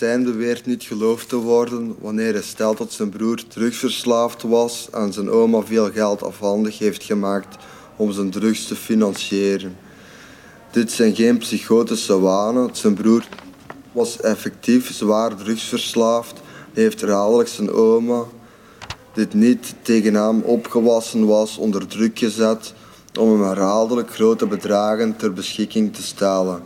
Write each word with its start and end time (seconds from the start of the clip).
Stijn 0.00 0.24
beweert 0.24 0.66
niet 0.66 0.82
geloofd 0.82 1.28
te 1.28 1.36
worden 1.36 1.96
wanneer 1.98 2.32
hij 2.32 2.42
stelt 2.42 2.78
dat 2.78 2.92
zijn 2.92 3.08
broer 3.08 3.42
drugsverslaafd 3.48 4.42
was 4.42 4.88
en 4.92 5.12
zijn 5.12 5.30
oma 5.30 5.62
veel 5.62 5.90
geld 5.90 6.22
afhandig 6.22 6.78
heeft 6.78 7.04
gemaakt 7.04 7.56
om 7.96 8.12
zijn 8.12 8.30
drugs 8.30 8.66
te 8.66 8.76
financieren. 8.76 9.76
Dit 10.70 10.92
zijn 10.92 11.14
geen 11.14 11.38
psychotische 11.38 12.20
wanen. 12.20 12.70
Zijn 12.72 12.94
broer 12.94 13.28
was 13.92 14.20
effectief 14.20 14.92
zwaar 14.94 15.36
drugsverslaafd. 15.36 16.40
Heeft 16.72 17.00
herhaaldelijk 17.00 17.48
zijn 17.48 17.70
oma, 17.70 18.24
dit 19.14 19.34
niet 19.34 19.74
tegen 19.82 20.14
hem 20.14 20.40
opgewassen 20.40 21.26
was, 21.26 21.58
onder 21.58 21.86
druk 21.86 22.18
gezet 22.18 22.74
om 23.18 23.30
hem 23.30 23.42
herhaaldelijk 23.42 24.14
grote 24.14 24.46
bedragen 24.46 25.16
ter 25.16 25.32
beschikking 25.32 25.94
te 25.94 26.02
stellen. 26.02 26.62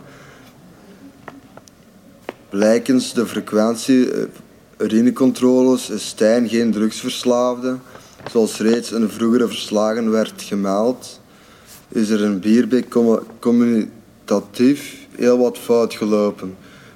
Blijkens 2.49 3.13
de 3.13 3.27
frequentie 3.27 4.11
eh, 4.11 4.23
urinecontroles 4.77 5.89
is 5.89 6.07
Stijn 6.07 6.49
geen 6.49 6.71
drugsverslaafde, 6.71 7.77
zoals 8.31 8.59
reeds 8.59 8.91
in 8.91 9.09
vroegere 9.09 9.47
verslagen 9.47 10.11
werd 10.11 10.41
gemeld 10.41 11.19
is 11.95 12.09
er 12.09 12.21
in 12.21 12.39
Bierbeek 12.39 12.95
communicatief 13.39 15.07
heel 15.15 15.37
wat 15.37 15.57
fout 15.57 15.93
gelopen. 15.93 16.55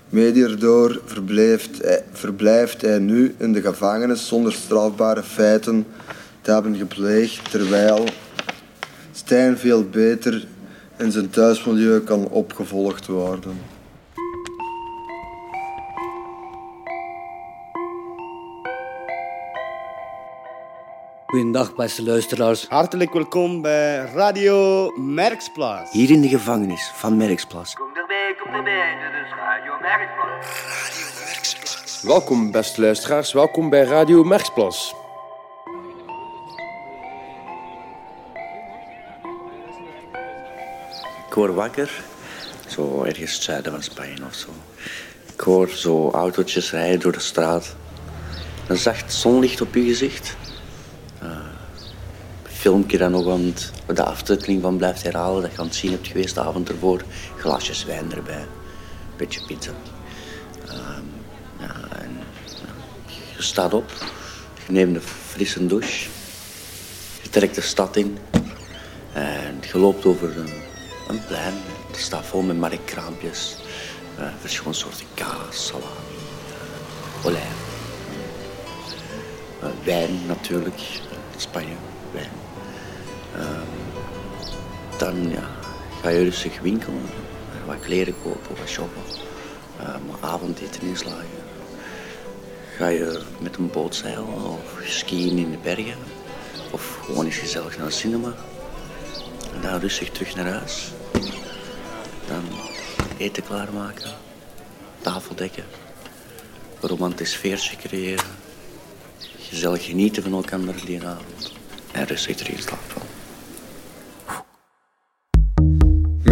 Mede 0.10 0.40
hierdoor 0.40 1.02
verblijft 1.06 1.82
hij, 1.82 2.04
verblijft 2.12 2.82
hij 2.82 3.00
nu 3.00 3.36
in 3.38 3.54
de 3.54 3.62
gevangenis 3.62 4.28
zonder 4.28 4.54
strafbare 4.54 5.24
feiten 5.24 5.86
te 6.42 6.52
hebben 6.52 6.76
gepleegd, 6.76 7.52
terwijl 7.52 8.06
Stijn 9.12 9.58
veel 9.58 9.84
beter 9.84 10.48
in 10.98 11.12
zijn 11.12 11.30
thuismilieu 11.30 12.00
kan 12.00 12.28
opgevolgd 12.28 13.08
worden. 13.08 13.79
Goedendag, 21.30 21.76
beste 21.76 22.04
luisteraars. 22.04 22.68
Hartelijk 22.68 23.14
welkom 23.14 23.62
bij 23.62 24.12
Radio 24.14 24.90
Merksplas. 24.96 25.92
Hier 25.92 26.10
in 26.10 26.22
de 26.22 26.28
gevangenis 26.28 26.92
van 26.96 27.18
Merksplas. 27.18 27.74
Kom 27.74 27.88
erbij, 27.96 28.36
kom 28.44 28.54
erbij, 28.54 28.98
dit 29.02 29.26
is 29.26 29.34
Radio 29.36 29.74
Merksplas. 29.82 30.28
Radio 30.28 31.26
Merksplas. 31.26 32.02
Welkom, 32.02 32.52
beste 32.52 32.82
luisteraars. 32.82 33.34
Welkom 33.34 33.70
bij 33.70 33.84
Radio 33.84 34.24
Merksplas. 34.24 34.96
Ik 41.28 41.34
word 41.34 41.54
wakker, 41.54 42.04
zo 42.68 43.04
ergens 43.04 43.34
het 43.34 43.44
zuiden 43.44 43.72
van 43.72 43.84
Spanje 43.84 44.26
of 44.26 44.34
zo. 44.34 44.50
Ik 45.34 45.40
hoor 45.40 45.70
zo 45.70 46.10
autootjes 46.12 46.72
rijden 46.72 47.00
door 47.00 47.12
de 47.12 47.20
straat. 47.20 47.76
Een 48.68 48.78
zacht 48.78 49.14
zonlicht 49.14 49.62
op 49.62 49.74
je 49.74 49.84
gezicht 49.84 50.38
filmpje 52.60 52.98
dan 52.98 53.12
nog 53.12 53.28
aan 53.30 53.54
de 53.88 54.04
aftiteling 54.04 54.62
van 54.62 54.78
blijft 54.78 55.04
herhalen. 55.04 55.42
Dat 55.42 55.52
je 55.52 55.58
aan 55.58 55.66
het 55.66 55.76
zien 55.76 55.92
hebt 55.92 56.08
geweest 56.08 56.36
de 56.36 56.42
avond 56.42 56.70
ervoor. 56.70 57.04
Glasjes 57.38 57.86
wijn 57.86 58.14
erbij. 58.14 58.46
Beetje 59.18 59.42
pizza. 59.46 59.72
Ja, 61.60 61.76
en, 62.00 62.18
je 63.36 63.42
staat 63.42 63.74
op. 63.74 63.92
Je 64.66 64.72
neemt 64.72 64.96
een 64.96 65.02
frisse 65.02 65.66
douche. 65.66 66.10
Je 67.22 67.30
trekt 67.30 67.56
de 67.56 67.62
stad 67.62 67.96
in. 67.96 68.18
En 69.14 69.60
je 69.72 69.78
loopt 69.78 70.06
over 70.06 70.38
een, 70.38 70.54
een 71.08 71.26
plein. 71.26 71.54
Het 71.88 72.00
staat 72.00 72.26
vol 72.26 72.42
met 72.42 72.58
marktkraampjes. 72.58 73.58
Uh, 74.20 74.26
verschillende 74.40 74.78
soorten 74.78 75.06
kaas, 75.14 75.66
salami, 75.66 75.86
uh, 77.22 77.26
olijf. 77.26 77.58
Uh, 79.64 79.70
wijn 79.84 80.26
natuurlijk. 80.28 80.80
Spanje, 81.38 81.76
wijn. 82.12 82.49
Dan 85.00 85.34
ga 86.02 86.10
je 86.10 86.24
rustig 86.24 86.60
winkelen, 86.60 87.02
wat 87.66 87.80
kleren 87.80 88.16
kopen, 88.24 88.56
wat 88.58 88.68
shoppen, 88.68 89.02
uh, 89.82 89.96
avondeten 90.20 90.82
inslagen. 90.82 91.40
Ga 92.78 92.88
je 92.88 93.22
met 93.40 93.58
een 93.58 93.70
boot 93.70 93.96
zeilen 93.96 94.44
of 94.44 94.80
skiën 94.84 95.38
in 95.38 95.52
de 95.52 95.58
bergen 95.58 95.98
of 96.72 97.00
gewoon 97.06 97.26
eens 97.26 97.38
gezellig 97.38 97.78
naar 97.78 97.88
de 97.88 97.94
cinema. 97.94 98.34
En 99.56 99.62
dan 99.62 99.80
rustig 99.80 100.10
terug 100.10 100.36
naar 100.36 100.48
huis. 100.48 100.92
Dan 102.28 102.44
eten 103.18 103.44
klaarmaken, 103.44 104.12
tafel 105.02 105.36
dekken, 105.36 105.66
romantisch 106.80 107.36
feestje 107.36 107.78
creëren, 107.78 108.26
gezellig 109.40 109.86
genieten 109.86 110.24
van 110.24 110.34
elkaar 110.34 110.60
die 110.86 111.06
avond 111.06 111.52
en 111.92 112.06
rustig 112.06 112.36
terug 112.36 112.62
slapen. 112.62 112.99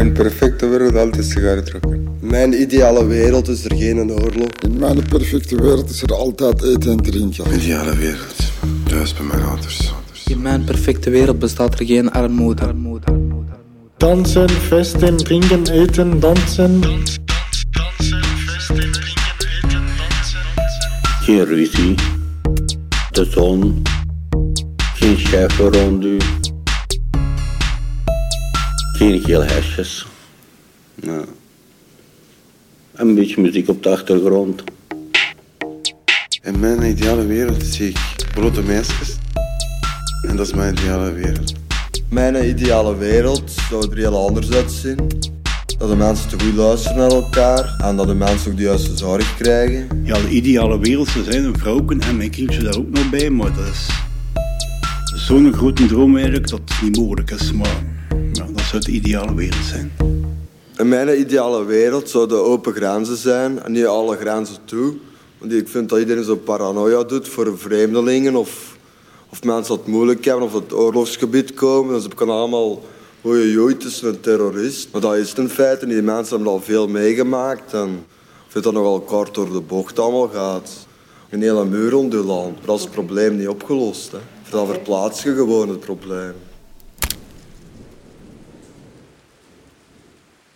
Mijn 0.07 0.19
perfecte 0.19 0.67
wereld 0.67 0.95
altijd 0.95 1.25
sigaren 1.25 1.71
roken. 1.71 2.07
Mijn 2.19 2.61
ideale 2.61 3.05
wereld 3.05 3.47
is 3.47 3.65
er 3.65 3.75
geen 3.75 4.11
oorlog. 4.11 4.49
In 4.63 4.79
mijn 4.79 5.03
perfecte 5.09 5.61
wereld 5.61 5.89
is 5.89 6.01
er 6.01 6.13
altijd 6.13 6.63
eten 6.63 6.91
en 6.91 6.97
drinken. 6.97 7.53
Ideale 7.53 7.95
wereld. 7.95 8.35
Thuis 8.83 9.13
bij 9.13 9.25
mijn 9.25 9.41
ouders. 9.41 9.93
In 10.27 10.41
mijn 10.41 10.63
perfecte 10.63 11.09
wereld 11.09 11.39
bestaat 11.39 11.79
er 11.79 11.85
geen 11.85 12.11
armoede. 12.11 12.75
Dansen, 13.97 14.49
festen, 14.49 15.17
drinken, 15.17 15.67
eten, 15.67 16.19
dansen. 16.19 16.83
Geen 21.21 21.45
ruzie. 21.45 21.95
De 23.11 23.25
zon. 23.25 23.81
Geen 24.93 25.17
chef 25.17 25.57
rond 25.57 26.03
u. 26.03 26.17
Geen 28.97 29.21
geel 29.21 29.43
hesjes. 29.43 30.05
Nou. 30.95 31.25
Een 32.93 33.15
beetje 33.15 33.41
muziek 33.41 33.69
op 33.69 33.83
de 33.83 33.89
achtergrond. 33.89 34.63
In 36.41 36.59
mijn 36.59 36.83
ideale 36.83 37.25
wereld 37.25 37.63
zie 37.63 37.89
ik 37.89 37.97
grote 38.31 38.61
meisjes. 38.61 39.15
En 40.27 40.35
dat 40.35 40.47
is 40.47 40.53
mijn 40.53 40.73
ideale 40.73 41.11
wereld. 41.11 41.53
Mijn 42.09 42.49
ideale 42.49 42.95
wereld 42.95 43.51
zou 43.69 43.91
er 43.91 43.97
heel 43.97 44.27
anders 44.27 44.51
uitzien. 44.51 44.97
Dat 45.77 45.89
de 45.89 45.95
mensen 45.95 46.29
te 46.29 46.45
goed 46.45 46.53
luisteren 46.53 46.97
naar 46.97 47.11
elkaar 47.11 47.75
en 47.83 47.95
dat 47.95 48.07
de 48.07 48.13
mensen 48.13 48.51
ook 48.51 48.57
de 48.57 48.63
juiste 48.63 48.97
zorg 48.97 49.35
krijgen. 49.35 50.01
Ja, 50.03 50.19
de 50.19 50.29
ideale 50.29 50.79
wereld 50.79 51.07
zou 51.07 51.23
zijn 51.23 51.43
een 51.43 51.57
vrouw 51.57 51.85
en 51.87 52.17
mijn 52.17 52.29
kindje 52.29 52.63
daar 52.63 52.77
ook 52.77 52.89
nog 52.89 53.09
bij, 53.09 53.29
maar 53.29 53.53
dat 53.53 53.67
is 53.67 53.87
zo'n 55.25 55.53
grote 55.53 55.85
droom 55.85 56.15
eigenlijk 56.15 56.49
dat 56.49 56.59
het 56.65 56.81
niet 56.81 56.97
mogelijk 56.97 57.31
is. 57.31 57.51
Maar 57.51 57.83
ja, 58.33 58.46
zou 58.67 58.81
de 58.81 58.91
ideale 58.91 59.35
wereld 59.35 59.65
zijn. 59.65 59.91
In 60.77 60.87
mijn 60.87 61.19
ideale 61.19 61.65
wereld 61.65 62.09
zouden 62.09 62.43
open 62.43 62.73
grenzen 62.73 63.17
zijn 63.17 63.63
en 63.63 63.71
niet 63.71 63.85
alle 63.85 64.17
grenzen 64.17 64.57
toe. 64.65 64.95
Want 65.37 65.53
ik 65.53 65.67
vind 65.67 65.89
dat 65.89 65.99
iedereen 65.99 66.23
zo 66.23 66.35
paranoia 66.35 67.03
doet 67.03 67.27
voor 67.27 67.57
vreemdelingen 67.57 68.35
of, 68.35 68.77
of 69.29 69.43
mensen 69.43 69.75
dat 69.75 69.85
het 69.85 69.93
moeilijk 69.93 70.25
hebben 70.25 70.45
of 70.45 70.53
het 70.53 70.73
oorlogsgebied 70.73 71.53
komen. 71.53 71.93
Dus 71.93 72.03
ze 72.03 72.09
kunnen 72.15 72.35
allemaal 72.35 72.83
hoe 73.21 73.51
je 73.51 73.77
tussen 73.77 74.07
een 74.07 74.19
terrorist. 74.19 74.87
Maar 74.91 75.01
dat 75.01 75.15
is 75.15 75.29
het 75.29 75.37
in 75.37 75.49
feite 75.49 75.85
niet. 75.85 75.93
Die 75.93 76.03
mensen 76.03 76.35
hebben 76.35 76.53
al 76.53 76.61
veel 76.61 76.87
meegemaakt 76.87 77.73
en 77.73 77.89
ik 78.45 78.51
vind 78.51 78.63
dat 78.63 78.73
nogal 78.73 78.99
kort 78.99 79.35
door 79.35 79.51
de 79.51 79.61
bocht 79.61 79.99
allemaal 79.99 80.29
gaat. 80.33 80.71
Een 81.29 81.41
hele 81.41 81.65
muur 81.65 81.89
rond 81.89 82.13
je 82.13 82.23
land. 82.23 82.57
Maar 82.57 82.65
dat 82.65 82.77
is 82.77 82.83
het 82.83 82.91
probleem 82.91 83.37
niet 83.37 83.47
opgelost. 83.47 84.11
Hè. 84.11 84.65
Verplaats 84.65 85.23
je 85.23 85.35
gewoon 85.35 85.69
het 85.69 85.79
probleem. 85.79 86.33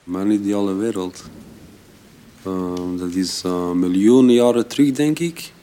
Mijn 0.04 0.32
ideale 0.32 0.74
wereld. 0.74 1.24
Uh, 2.48 2.74
dat 2.98 3.14
is 3.14 3.44
uh, 3.46 3.72
miljoenen 3.72 4.34
jaren 4.34 4.68
terug, 4.68 4.92
denk 4.92 5.20
ik. 5.20 5.54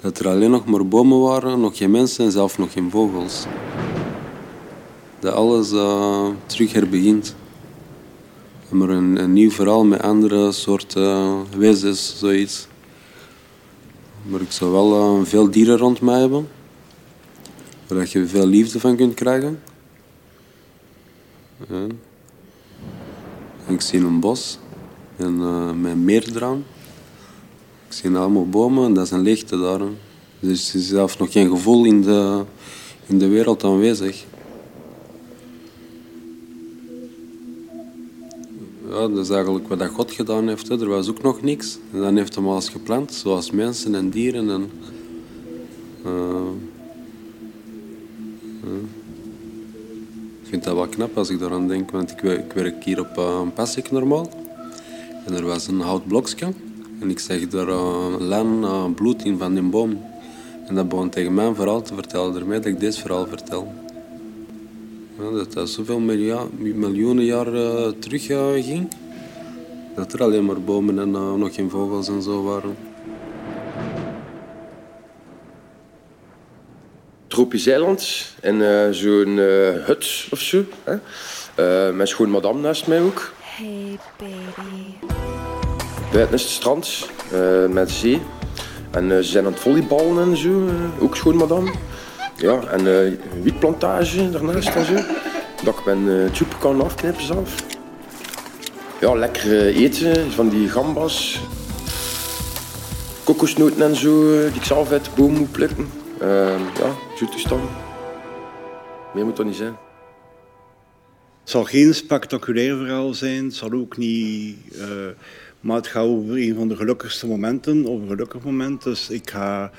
Dat 0.00 0.18
er 0.18 0.28
alleen 0.28 0.50
nog 0.50 0.66
maar 0.66 0.86
bomen 0.86 1.20
waren, 1.20 1.60
nog 1.60 1.76
geen 1.76 1.90
mensen 1.90 2.24
en 2.24 2.32
zelfs 2.32 2.56
nog 2.56 2.72
geen 2.72 2.90
vogels. 2.90 3.44
Dat 5.18 5.34
alles 5.34 5.72
uh, 5.72 6.28
terug 6.46 6.72
herbegint. 6.72 7.34
Maar 8.68 8.88
een, 8.88 9.22
een, 9.22 9.32
nieuw 9.32 9.50
verhaal 9.50 9.84
met 9.84 10.02
andere 10.02 10.52
soorten 10.52 11.44
wezens, 11.58 12.18
zoiets. 12.18 12.66
Maar 14.22 14.40
ik 14.40 14.52
zou 14.52 14.72
wel 14.72 15.24
veel 15.24 15.50
dieren 15.50 15.76
rond 15.76 16.00
mij 16.00 16.20
hebben. 16.20 16.48
Waar 17.86 18.08
je 18.10 18.26
veel 18.26 18.46
liefde 18.46 18.80
van 18.80 18.96
kunt 18.96 19.14
krijgen. 19.14 19.62
Ja. 21.68 21.86
Ik 23.68 23.80
zie 23.80 24.00
een 24.00 24.20
bos 24.20 24.58
en, 25.16 25.36
uh, 25.38 25.72
met 25.72 25.96
meer 25.96 26.36
eraan. 26.36 26.64
Ik 27.86 27.92
zie 27.92 28.16
allemaal 28.16 28.48
bomen 28.48 28.84
en 28.84 28.94
dat 28.94 29.04
is 29.04 29.10
een 29.10 29.22
leegte 29.22 29.58
daar. 29.58 29.80
Dus 30.40 30.68
er 30.68 30.80
is 30.80 30.88
zelfs 30.88 31.16
nog 31.16 31.32
geen 31.32 31.48
gevoel 31.48 31.84
in 31.84 32.02
de, 32.02 32.44
in 33.06 33.18
de 33.18 33.28
wereld 33.28 33.64
aanwezig. 33.64 34.24
Ja, 38.88 39.08
dat 39.08 39.18
is 39.18 39.30
eigenlijk 39.30 39.68
wat 39.68 39.88
God 39.88 40.12
gedaan 40.12 40.48
heeft. 40.48 40.68
Er 40.68 40.88
was 40.88 41.08
ook 41.08 41.22
nog 41.22 41.42
niks. 41.42 41.78
En 41.92 42.00
dan 42.00 42.16
heeft 42.16 42.34
hem 42.34 42.48
alles 42.48 42.68
geplant, 42.68 43.12
zoals 43.12 43.50
mensen 43.50 43.94
en 43.94 44.10
dieren. 44.10 44.50
En, 44.50 44.70
uh, 46.06 46.40
Ik 50.46 50.52
vind 50.52 50.64
dat 50.64 50.74
wel 50.74 50.86
knap 50.86 51.16
als 51.16 51.30
ik 51.30 51.38
daaraan 51.38 51.68
denk, 51.68 51.90
want 51.90 52.10
ik, 52.10 52.22
ik 52.22 52.52
werk 52.52 52.84
hier 52.84 53.00
op 53.00 53.18
uh, 53.18 53.38
een 53.42 53.52
Passik 53.52 53.90
normaal. 53.90 54.28
En 55.24 55.34
er 55.34 55.44
was 55.44 55.66
een 55.66 55.80
houtblokje. 55.80 56.46
En 57.00 57.10
ik 57.10 57.18
zag 57.18 57.48
daar 57.48 57.68
uh, 57.68 58.14
lijn 58.18 58.60
uh, 58.60 58.84
bloed 58.94 59.24
in 59.24 59.38
van 59.38 59.54
die 59.54 59.62
boom. 59.62 60.00
En 60.66 60.74
dat 60.74 60.88
begon 60.88 61.08
tegen 61.08 61.34
mijn 61.34 61.54
verhaal 61.54 61.82
te 61.82 61.94
vertellen, 61.94 62.32
daarmee 62.32 62.58
dat 62.58 62.66
ik 62.66 62.80
dit 62.80 62.98
verhaal 62.98 63.26
vertel. 63.26 63.72
Ja, 65.18 65.30
dat 65.30 65.52
dat 65.52 65.68
zoveel 65.68 66.00
miljoenen 66.74 67.24
jaar 67.24 67.54
uh, 67.54 67.88
terug 67.98 68.26
ging. 68.64 68.88
Dat 69.94 70.12
er 70.12 70.22
alleen 70.22 70.44
maar 70.44 70.60
bomen 70.60 70.98
en 70.98 71.10
nog 71.10 71.54
geen 71.54 71.70
vogels 71.70 72.08
en 72.08 72.22
zo 72.22 72.42
waren. 72.42 72.76
Tropisch 77.36 77.66
eiland 77.66 78.26
en 78.40 78.60
uh, 78.60 78.90
zo'n 78.90 79.36
hut 79.86 80.26
of 80.30 80.40
zo. 80.40 80.64
Hè? 80.84 80.96
mijn 81.92 82.08
schoon 82.08 82.30
madame 82.30 82.60
naast 82.60 82.86
mij 82.86 83.00
ook. 83.00 83.32
Hey 83.40 83.98
baby. 84.18 85.08
Buiten 86.12 86.34
is 86.34 86.42
het 86.42 86.50
strand 86.50 87.08
met 87.70 87.90
zee. 87.90 88.22
En 88.90 89.08
ze 89.08 89.22
zijn 89.22 89.44
aan 89.44 89.52
het 89.52 89.60
volleyballen 89.60 90.22
en 90.22 90.36
zo, 90.36 90.68
ook 90.98 91.16
schoon 91.16 91.36
madame. 91.36 91.72
Ja, 92.36 92.60
en 92.62 92.86
uh, 92.86 93.12
wietplantage 93.42 94.30
daarnaast 94.30 94.74
en 94.74 94.84
zo. 94.84 94.94
Dat 95.64 95.78
ik 95.78 95.84
mijn 95.84 96.06
uh, 96.06 96.30
tube 96.30 96.58
kan 96.58 96.80
afknippen 96.80 97.24
zelf. 97.24 97.54
Ja, 99.00 99.14
lekker 99.14 99.66
eten 99.66 100.32
van 100.32 100.48
die 100.48 100.68
gambas. 100.68 101.40
Kokosnoten 103.24 103.82
en 103.82 103.96
zo, 103.96 104.40
die 104.40 104.54
ik 104.54 104.64
zelf 104.64 104.90
uit 104.90 105.04
de 105.04 105.10
boom 105.14 105.32
moet 105.32 105.52
plukken. 105.52 106.04
Uh, 106.22 106.74
ja, 106.78 106.96
zo 107.16 107.26
toestand. 107.26 107.70
Meer 109.14 109.24
moet 109.24 109.36
dat 109.36 109.46
niet 109.46 109.54
zijn. 109.54 109.76
Het 111.40 111.50
zal 111.50 111.64
geen 111.64 111.94
spectaculair 111.94 112.76
verhaal 112.76 113.14
zijn. 113.14 113.44
Het 113.44 113.54
zal 113.54 113.72
ook 113.72 113.96
niet... 113.96 114.56
Uh, 114.72 114.86
maar 115.60 115.76
het 115.76 115.86
gaat 115.86 116.04
over 116.04 116.36
een 116.36 116.54
van 116.54 116.68
de 116.68 116.76
gelukkigste 116.76 117.26
momenten. 117.26 117.86
Over 117.86 118.02
een 118.02 118.08
gelukkig 118.08 118.44
moment. 118.44 118.82
Dus 118.82 119.10
ik 119.10 119.30
ga... 119.30 119.70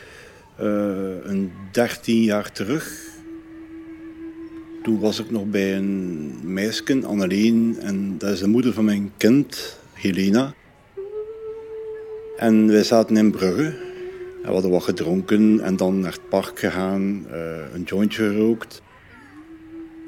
Uh, 0.61 1.23
een 1.23 1.51
13 1.71 2.23
jaar 2.23 2.51
terug. 2.51 3.15
Toen 4.83 4.99
was 4.99 5.19
ik 5.19 5.31
nog 5.31 5.45
bij 5.45 5.75
een 5.75 6.33
meisje, 6.43 7.01
Anneleen, 7.05 7.77
en 7.79 8.17
dat 8.17 8.29
is 8.29 8.39
de 8.39 8.47
moeder 8.47 8.73
van 8.73 8.85
mijn 8.85 9.11
kind, 9.17 9.79
Helena. 9.93 10.53
En 12.37 12.67
wij 12.67 12.83
zaten 12.83 13.17
in 13.17 13.31
Brugge. 13.31 13.86
We 14.41 14.53
hadden 14.53 14.71
wat 14.71 14.83
gedronken 14.83 15.59
en 15.59 15.75
dan 15.75 15.99
naar 15.99 16.11
het 16.11 16.29
park 16.29 16.59
gegaan, 16.59 17.25
uh, 17.31 17.73
een 17.73 17.83
jointje 17.83 18.29
gerookt. 18.29 18.81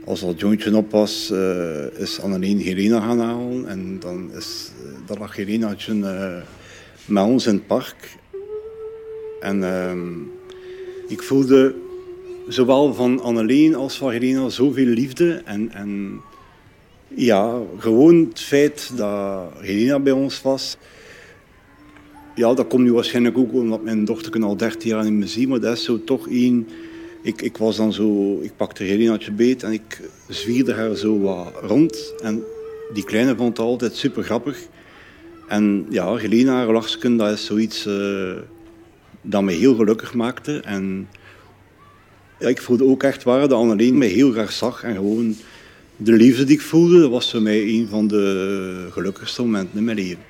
Als 0.05 0.19
dat 0.19 0.39
jointje 0.39 0.75
op 0.75 0.91
was, 0.91 1.29
uh, 1.33 1.99
is 1.99 2.21
Anneleen 2.21 2.57
Helena 2.57 2.99
gaan 2.99 3.19
halen. 3.19 3.67
En 3.67 3.99
dan, 3.99 4.31
is, 4.33 4.71
dan 5.05 5.17
lag 5.17 5.35
Helenaatje 5.35 5.93
met 7.05 7.23
ons 7.23 7.47
in 7.47 7.53
het 7.53 7.67
park. 7.67 8.17
En 9.39 9.57
uh, 9.57 9.91
ik 11.07 11.21
voelde 11.21 11.75
zowel 12.47 12.93
van 12.93 13.21
Anneleen 13.21 13.75
als 13.75 13.97
van 13.97 14.11
Helena 14.11 14.49
zoveel 14.49 14.85
liefde. 14.85 15.41
En, 15.45 15.71
en 15.71 16.21
ja, 17.07 17.59
gewoon 17.77 18.25
het 18.29 18.39
feit 18.39 18.91
dat 18.95 19.51
Helena 19.59 19.99
bij 19.99 20.13
ons 20.13 20.41
was. 20.41 20.77
Ja, 22.39 22.53
dat 22.53 22.67
komt 22.67 22.83
nu 22.83 22.93
waarschijnlijk 22.93 23.37
ook 23.37 23.53
omdat 23.53 23.83
mijn 23.83 24.05
dochter 24.05 24.43
al 24.43 24.57
13 24.57 24.89
jaar 24.89 25.03
niet 25.03 25.13
meer 25.13 25.27
zie. 25.27 25.47
Maar 25.47 25.59
dat 25.59 25.77
is 25.77 25.83
zo 25.83 26.03
toch 26.03 26.29
één... 26.29 26.67
Ik, 27.21 27.41
ik 27.41 27.57
was 27.57 27.77
dan 27.77 27.93
zo... 27.93 28.39
Ik 28.41 28.51
pakte 28.55 28.83
Helenaatje 28.83 29.31
beet 29.31 29.63
en 29.63 29.71
ik 29.71 30.01
zwierde 30.27 30.73
haar 30.73 30.95
zo 30.95 31.19
wat 31.19 31.53
rond. 31.61 32.13
En 32.23 32.43
die 32.93 33.03
kleine 33.03 33.35
vond 33.35 33.57
het 33.57 33.65
altijd 33.65 33.95
super 33.95 34.23
grappig. 34.23 34.59
En 35.47 35.85
ja, 35.89 36.15
Helena, 36.15 36.65
lachsken, 36.65 37.17
dat 37.17 37.31
is 37.31 37.45
zoiets... 37.45 37.85
Uh, 37.85 38.31
dat 39.21 39.43
me 39.43 39.51
heel 39.51 39.75
gelukkig 39.75 40.13
maakte. 40.13 40.59
En 40.59 41.07
ik 42.37 42.61
voelde 42.61 42.85
ook 42.85 43.03
echt 43.03 43.23
waar 43.23 43.39
dat 43.39 43.51
Anneleen 43.51 43.97
mij 43.97 44.07
heel 44.07 44.31
graag 44.31 44.51
zag. 44.51 44.83
En 44.83 44.95
gewoon 44.95 45.35
de 45.97 46.11
liefde 46.11 46.43
die 46.43 46.55
ik 46.55 46.61
voelde, 46.61 46.99
dat 46.99 47.09
was 47.09 47.31
voor 47.31 47.41
mij 47.41 47.61
een 47.61 47.87
van 47.89 48.07
de 48.07 48.87
gelukkigste 48.91 49.41
momenten 49.41 49.77
in 49.77 49.83
mijn 49.83 49.97
leven. 49.97 50.28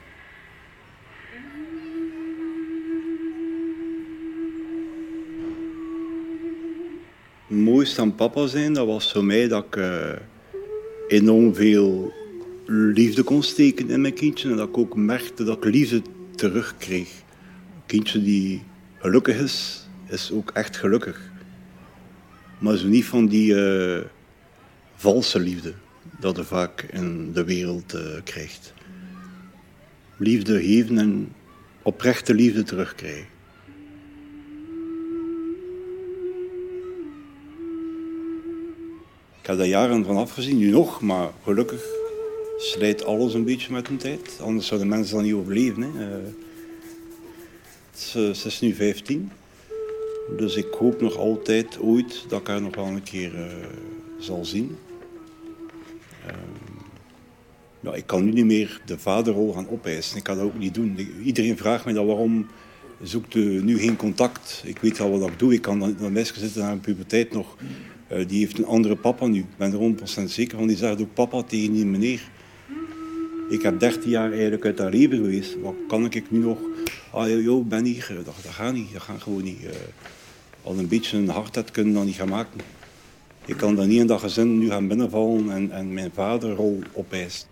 Mooiste 7.49 8.01
aan 8.01 8.15
papa 8.15 8.47
zijn, 8.47 8.73
dat 8.73 8.87
was 8.87 9.11
voor 9.11 9.25
mij 9.25 9.47
dat 9.47 9.65
ik 9.65 9.75
uh, 9.75 10.11
enorm 11.07 11.55
veel 11.55 12.13
liefde 12.65 13.23
kon 13.23 13.43
steken 13.43 13.89
in 13.89 14.01
mijn 14.01 14.13
kindje. 14.13 14.49
En 14.49 14.55
dat 14.55 14.67
ik 14.67 14.77
ook 14.77 14.95
merkte 14.95 15.43
dat 15.43 15.57
ik 15.57 15.63
liefde 15.63 16.01
terugkreeg. 16.35 17.09
Een 17.75 17.85
kindje 17.85 18.23
die 18.23 18.63
gelukkig 18.99 19.37
is, 19.37 19.87
is 20.07 20.31
ook 20.31 20.51
echt 20.51 20.77
gelukkig. 20.77 21.31
Maar 22.59 22.77
zo 22.77 22.87
niet 22.87 23.05
van 23.05 23.27
die 23.27 23.53
uh, 23.53 23.99
valse 24.95 25.39
liefde 25.39 25.73
dat 26.19 26.35
je 26.35 26.43
vaak 26.43 26.81
in 26.81 27.33
de 27.33 27.43
wereld 27.43 27.95
uh, 27.95 28.01
krijgt. 28.23 28.73
Liefde 30.17 30.61
geven 30.61 30.97
en 30.97 31.33
oprechte 31.81 32.33
liefde 32.33 32.63
terugkrijgen. 32.63 33.38
Heb 39.49 39.57
daar 39.57 39.67
jaren 39.67 40.05
van 40.05 40.17
afgezien, 40.17 40.57
nu 40.57 40.69
nog, 40.69 41.01
maar 41.01 41.29
gelukkig 41.43 41.85
slijt 42.57 43.05
alles 43.05 43.33
een 43.33 43.43
beetje 43.43 43.73
met 43.73 43.87
een 43.87 43.97
tijd. 43.97 44.39
Anders 44.41 44.67
zouden 44.67 44.89
mensen 44.89 45.15
dan 45.15 45.23
niet 45.23 45.33
overleven. 45.33 45.81
Hè. 45.81 46.19
Uh, 46.19 46.25
ze 48.33 48.45
is 48.45 48.59
nu 48.59 48.73
15. 48.73 49.31
Dus 50.37 50.55
ik 50.55 50.73
hoop 50.79 51.01
nog 51.01 51.17
altijd 51.17 51.79
ooit 51.79 52.25
dat 52.27 52.39
ik 52.39 52.47
haar 52.47 52.61
nog 52.61 52.75
wel 52.75 52.85
een 52.85 53.03
keer 53.03 53.33
uh, 53.33 53.45
zal 54.19 54.45
zien. 54.45 54.77
Nou, 57.79 57.95
ik 57.95 58.07
kan 58.07 58.25
nu 58.25 58.31
niet 58.31 58.45
meer 58.45 58.81
de 58.85 58.99
vaderrol 58.99 59.53
gaan 59.53 59.69
opeisen. 59.69 60.17
Ik 60.17 60.23
kan 60.23 60.37
dat 60.37 60.45
ook 60.45 60.57
niet 60.57 60.73
doen. 60.73 60.97
Iedereen 61.23 61.57
vraagt 61.57 61.85
mij 61.85 61.93
dan 61.93 62.05
waarom 62.05 62.47
zoekt 63.01 63.35
u 63.35 63.63
nu 63.63 63.79
geen 63.79 63.95
contact. 63.95 64.61
Ik 64.65 64.79
weet 64.79 64.97
wel 64.97 65.19
wat 65.19 65.29
ik 65.29 65.39
doe. 65.39 65.53
Ik 65.53 65.61
kan 65.61 65.95
dan 65.99 66.11
meisje 66.11 66.39
zitten 66.39 66.61
naar 66.61 66.71
een 66.71 66.79
puberteit 66.79 67.33
nog. 67.33 67.55
Uh, 68.11 68.27
die 68.27 68.39
heeft 68.39 68.57
een 68.57 68.65
andere 68.65 68.95
papa 68.95 69.25
nu. 69.27 69.39
Ik 69.39 69.57
ben 69.57 69.73
er 69.73 70.23
100% 70.23 70.23
zeker 70.25 70.57
van. 70.57 70.67
Die 70.67 70.77
zegt 70.77 71.01
ook 71.01 71.13
papa 71.13 71.43
tegen 71.43 71.73
die 71.73 71.85
meneer. 71.85 72.21
Ik 73.49 73.61
heb 73.61 73.79
13 73.79 74.09
jaar 74.09 74.31
eigenlijk 74.31 74.65
uit 74.65 74.79
haar 74.79 74.89
leven 74.89 75.17
geweest. 75.17 75.57
Wat 75.61 75.75
kan 75.87 76.05
ik 76.05 76.31
nu 76.31 76.39
nog? 76.39 76.57
Ah, 77.11 77.43
joh, 77.43 77.67
ben 77.67 77.85
hier. 77.85 78.07
Dat, 78.15 78.25
dat 78.25 78.51
gaat 78.51 78.73
niet. 78.73 78.93
Dat 78.93 79.01
gaat 79.01 79.21
gewoon 79.21 79.43
niet. 79.43 79.63
Uh, 79.63 79.69
al 80.63 80.77
een 80.77 80.87
beetje 80.87 81.17
een 81.17 81.29
hardheid 81.29 81.71
kunnen 81.71 81.93
dan 81.93 82.05
niet 82.05 82.15
gaan 82.15 82.29
maken. 82.29 82.59
Ik 83.45 83.57
kan 83.57 83.75
dan 83.75 83.87
niet 83.87 83.99
in 83.99 84.07
dat 84.07 84.19
gezin 84.19 84.57
nu 84.57 84.69
gaan 84.69 84.87
binnenvallen 84.87 85.51
en, 85.51 85.71
en 85.71 85.93
mijn 85.93 86.11
vaderrol 86.13 86.79
opeisen. 86.93 87.47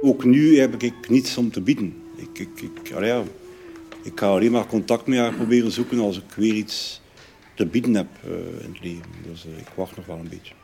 Ook 0.00 0.24
nu 0.24 0.58
heb 0.58 0.82
ik 0.82 1.08
niets 1.08 1.36
om 1.36 1.50
te 1.50 1.60
bieden. 1.60 1.94
Ik, 2.16 2.38
ik, 2.38 2.60
ik, 2.60 2.88
ja, 2.88 3.22
ik 4.02 4.12
ga 4.14 4.26
alleen 4.26 4.50
maar 4.50 4.66
contact 4.66 5.06
met 5.06 5.18
haar 5.18 5.34
proberen 5.34 5.70
zoeken 5.70 5.98
als 5.98 6.16
ik 6.16 6.34
weer 6.36 6.54
iets 6.54 7.00
te 7.60 7.66
bieden 7.66 7.94
heb 7.94 8.06
uh, 8.26 8.32
in 8.64 8.72
het 8.72 8.82
leven. 8.82 9.10
Dus 9.28 9.46
uh, 9.46 9.58
ik 9.58 9.68
wacht 9.74 9.96
nog 9.96 10.06
wel 10.06 10.16
een 10.16 10.28
beetje. 10.28 10.54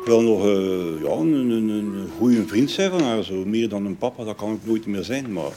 Ik 0.00 0.06
wil 0.06 0.22
nog 0.22 0.44
uh, 0.44 1.02
ja, 1.02 1.10
een, 1.10 1.50
een, 1.50 1.68
een 1.68 2.08
goede 2.18 2.46
vriend 2.46 2.70
zijn 2.70 2.90
van 2.90 3.00
haar. 3.00 3.22
Zo. 3.22 3.44
Meer 3.44 3.68
dan 3.68 3.86
een 3.86 3.98
papa, 3.98 4.24
dat 4.24 4.36
kan 4.36 4.52
ik 4.52 4.66
nooit 4.66 4.86
meer 4.86 5.02
zijn. 5.02 5.32
Maar 5.32 5.52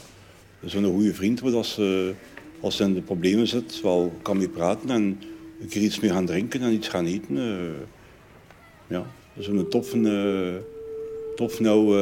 zo'n 0.66 0.86
goede 0.86 1.14
vriend, 1.14 1.40
waar 1.40 1.54
als, 1.54 1.82
als 2.60 2.76
ze 2.76 2.84
in 2.84 2.94
de 2.94 3.02
problemen 3.02 3.48
zit, 3.48 3.82
wel 3.82 4.14
kan 4.22 4.38
mee 4.38 4.50
praten 4.50 4.90
en 4.90 5.22
een 5.62 5.68
keer 5.68 5.82
iets 5.82 6.00
meer 6.00 6.12
gaan 6.12 6.26
drinken 6.26 6.62
en 6.62 6.74
iets 6.74 6.88
gaan 6.88 7.06
eten. 7.06 7.38
Uh, 7.38 7.72
ja, 8.88 9.06
zo'n 9.38 9.68
toffe, 9.70 10.64
tof 11.36 11.60
nou 11.60 11.96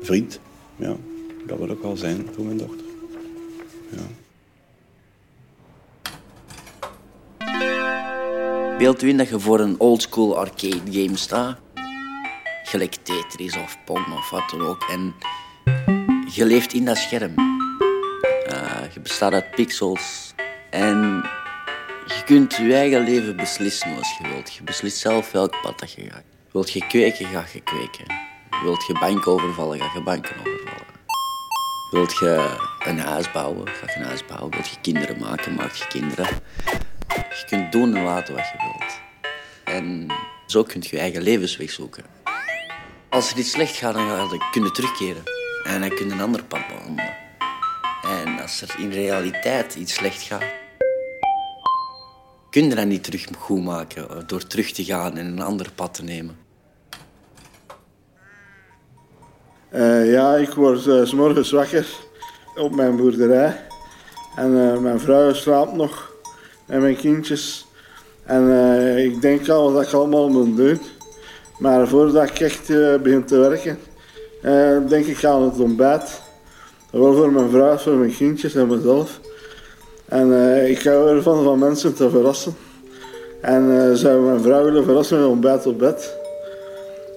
vriend. 0.00 0.40
Ja, 0.76 0.96
dat 1.46 1.58
wil 1.58 1.68
ik 1.68 1.78
wel 1.82 1.96
zijn 1.96 2.28
voor 2.34 2.44
mijn 2.44 2.58
dochter. 2.58 2.84
Ja. 3.90 4.02
Beeld 8.78 9.02
u 9.02 9.08
in 9.08 9.16
dat 9.16 9.28
je 9.28 9.40
voor 9.40 9.60
een 9.60 9.80
oldschool 9.80 10.38
arcade 10.38 10.80
game 10.90 11.16
staat. 11.16 11.58
Gelijk 12.64 12.94
Tetris 12.94 13.56
of 13.56 13.78
Pong 13.84 14.12
of 14.12 14.30
wat 14.30 14.50
dan 14.50 14.60
ook. 14.60 14.82
En 14.82 15.14
je 16.34 16.44
leeft 16.44 16.72
in 16.72 16.84
dat 16.84 16.96
scherm. 16.96 17.34
Uh, 18.50 18.92
je 18.94 19.00
bestaat 19.00 19.32
uit 19.32 19.50
pixels. 19.50 20.34
En 20.70 21.24
je 22.06 22.22
kunt 22.24 22.54
je 22.54 22.74
eigen 22.74 23.04
leven 23.04 23.36
beslissen 23.36 23.96
als 23.96 24.18
je 24.18 24.28
wilt. 24.28 24.54
Je 24.54 24.62
beslist 24.62 24.98
zelf 24.98 25.32
welk 25.32 25.60
pad 25.62 25.78
dat 25.78 25.92
je 25.92 26.10
gaat. 26.10 26.24
Wilt 26.52 26.72
je 26.72 26.86
kweken, 26.86 27.26
ga 27.26 27.44
je 27.52 27.60
kweken. 27.60 28.14
Wilt 28.62 28.86
je 28.86 28.92
banken 28.92 29.32
overvallen, 29.32 29.78
ga 29.78 29.90
je 29.94 30.02
banken 30.02 30.36
overvallen. 30.38 30.85
Wilt 31.90 32.18
je 32.18 32.56
een 32.84 32.98
huis 32.98 33.32
bouwen, 33.32 33.68
ga 33.68 33.86
je 33.86 34.00
een 34.00 34.06
huis 34.06 34.24
bouwen. 34.24 34.50
Wilt 34.50 34.68
je 34.68 34.76
kinderen 34.80 35.18
maken, 35.18 35.54
maak 35.54 35.72
je 35.72 35.86
kinderen. 35.86 36.26
Je 37.08 37.44
kunt 37.46 37.72
doen 37.72 37.96
en 37.96 38.02
laten 38.02 38.34
wat 38.34 38.44
je 38.44 38.58
wilt. 38.58 39.00
En 39.64 40.06
zo 40.46 40.62
kun 40.62 40.80
je 40.80 40.88
je 40.90 40.98
eigen 40.98 41.22
levensweg 41.22 41.70
zoeken. 41.70 42.04
Als 43.08 43.30
er 43.30 43.38
iets 43.38 43.50
slecht 43.50 43.76
gaat, 43.76 43.94
dan 43.94 44.08
ga 44.08 44.38
je 44.52 44.70
terugkeren. 44.70 45.22
En 45.64 45.80
dan 45.80 45.88
kun 45.88 46.06
je 46.06 46.12
een 46.12 46.20
ander 46.20 46.44
pad 46.44 46.68
bewandelen. 46.68 47.16
En 48.02 48.40
als 48.40 48.62
er 48.62 48.74
in 48.78 48.90
realiteit 48.90 49.74
iets 49.74 49.94
slecht 49.94 50.22
gaat, 50.22 50.44
kun 52.50 52.68
je 52.68 52.74
dat 52.74 52.86
niet 52.86 53.04
terug 53.04 53.26
goed 53.38 53.64
maken 53.64 54.26
door 54.26 54.46
terug 54.46 54.72
te 54.72 54.84
gaan 54.84 55.16
en 55.16 55.26
een 55.26 55.42
ander 55.42 55.72
pad 55.72 55.94
te 55.94 56.02
nemen. 56.02 56.45
Uh, 59.76 60.12
ja, 60.12 60.36
ik 60.36 60.50
word 60.50 60.86
uh, 60.86 61.04
s 61.04 61.12
morgens 61.12 61.50
wakker 61.50 61.86
op 62.54 62.74
mijn 62.74 62.96
boerderij. 62.96 63.60
En 64.36 64.50
uh, 64.50 64.78
mijn 64.78 65.00
vrouw 65.00 65.32
slaapt 65.32 65.72
nog 65.72 66.12
en 66.66 66.80
mijn 66.80 66.96
kindjes. 66.96 67.66
En 68.24 68.48
ik 68.98 69.20
denk 69.20 69.48
al 69.48 69.72
wat 69.72 69.82
ik 69.82 69.92
allemaal 69.92 70.28
moet 70.28 70.56
doen. 70.56 70.80
Maar 71.58 71.88
voordat 71.88 72.30
ik 72.30 72.40
echt 72.40 72.66
begin 73.02 73.24
te 73.24 73.38
werken, 73.38 73.78
denk 74.88 75.06
ik 75.06 75.24
aan 75.24 75.42
het 75.42 75.60
ontbijt. 75.60 76.20
Wel 76.90 77.14
voor 77.14 77.32
mijn 77.32 77.50
vrouw, 77.50 77.76
voor 77.76 77.94
mijn 77.94 78.16
kindjes 78.16 78.54
en 78.54 78.68
mezelf. 78.68 79.20
En 80.08 80.32
ik 80.68 80.82
hou 80.82 81.08
ervan 81.08 81.44
van 81.44 81.58
mensen 81.58 81.94
te 81.94 82.10
verrassen. 82.10 82.56
En 83.40 83.96
zou 83.96 84.20
mijn 84.20 84.40
vrouw 84.40 84.64
willen 84.64 84.84
verrassen 84.84 85.18
met 85.18 85.28
ontbijt 85.28 85.66
op 85.66 85.78
bed. 85.78 86.15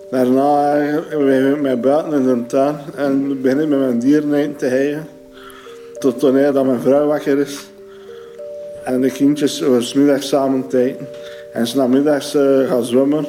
Daarna 0.09 1.03
ben 1.09 1.53
ik 1.53 1.61
mij 1.61 1.79
buiten 1.79 2.13
in 2.13 2.23
de 2.23 2.45
tuin 2.45 2.75
en 2.95 3.41
begin 3.41 3.59
ik 3.59 3.67
met 3.67 3.79
mijn 3.79 3.99
dieren 3.99 4.55
te 4.55 4.65
hegen. 4.65 5.07
Tot 5.99 6.21
wanneer 6.21 6.51
dat 6.51 6.65
mijn 6.65 6.79
vrouw 6.79 7.07
wakker 7.07 7.39
is. 7.39 7.59
En 8.83 9.01
de 9.01 9.11
kindjes 9.11 9.59
we 9.59 9.81
smiddags 9.81 10.27
samen 10.27 10.67
te 10.67 10.77
eten. 10.77 11.07
En 11.53 11.67
s'namiddags 11.67 12.35
uh, 12.35 12.69
gaan 12.69 12.83
zwemmen. 12.83 13.25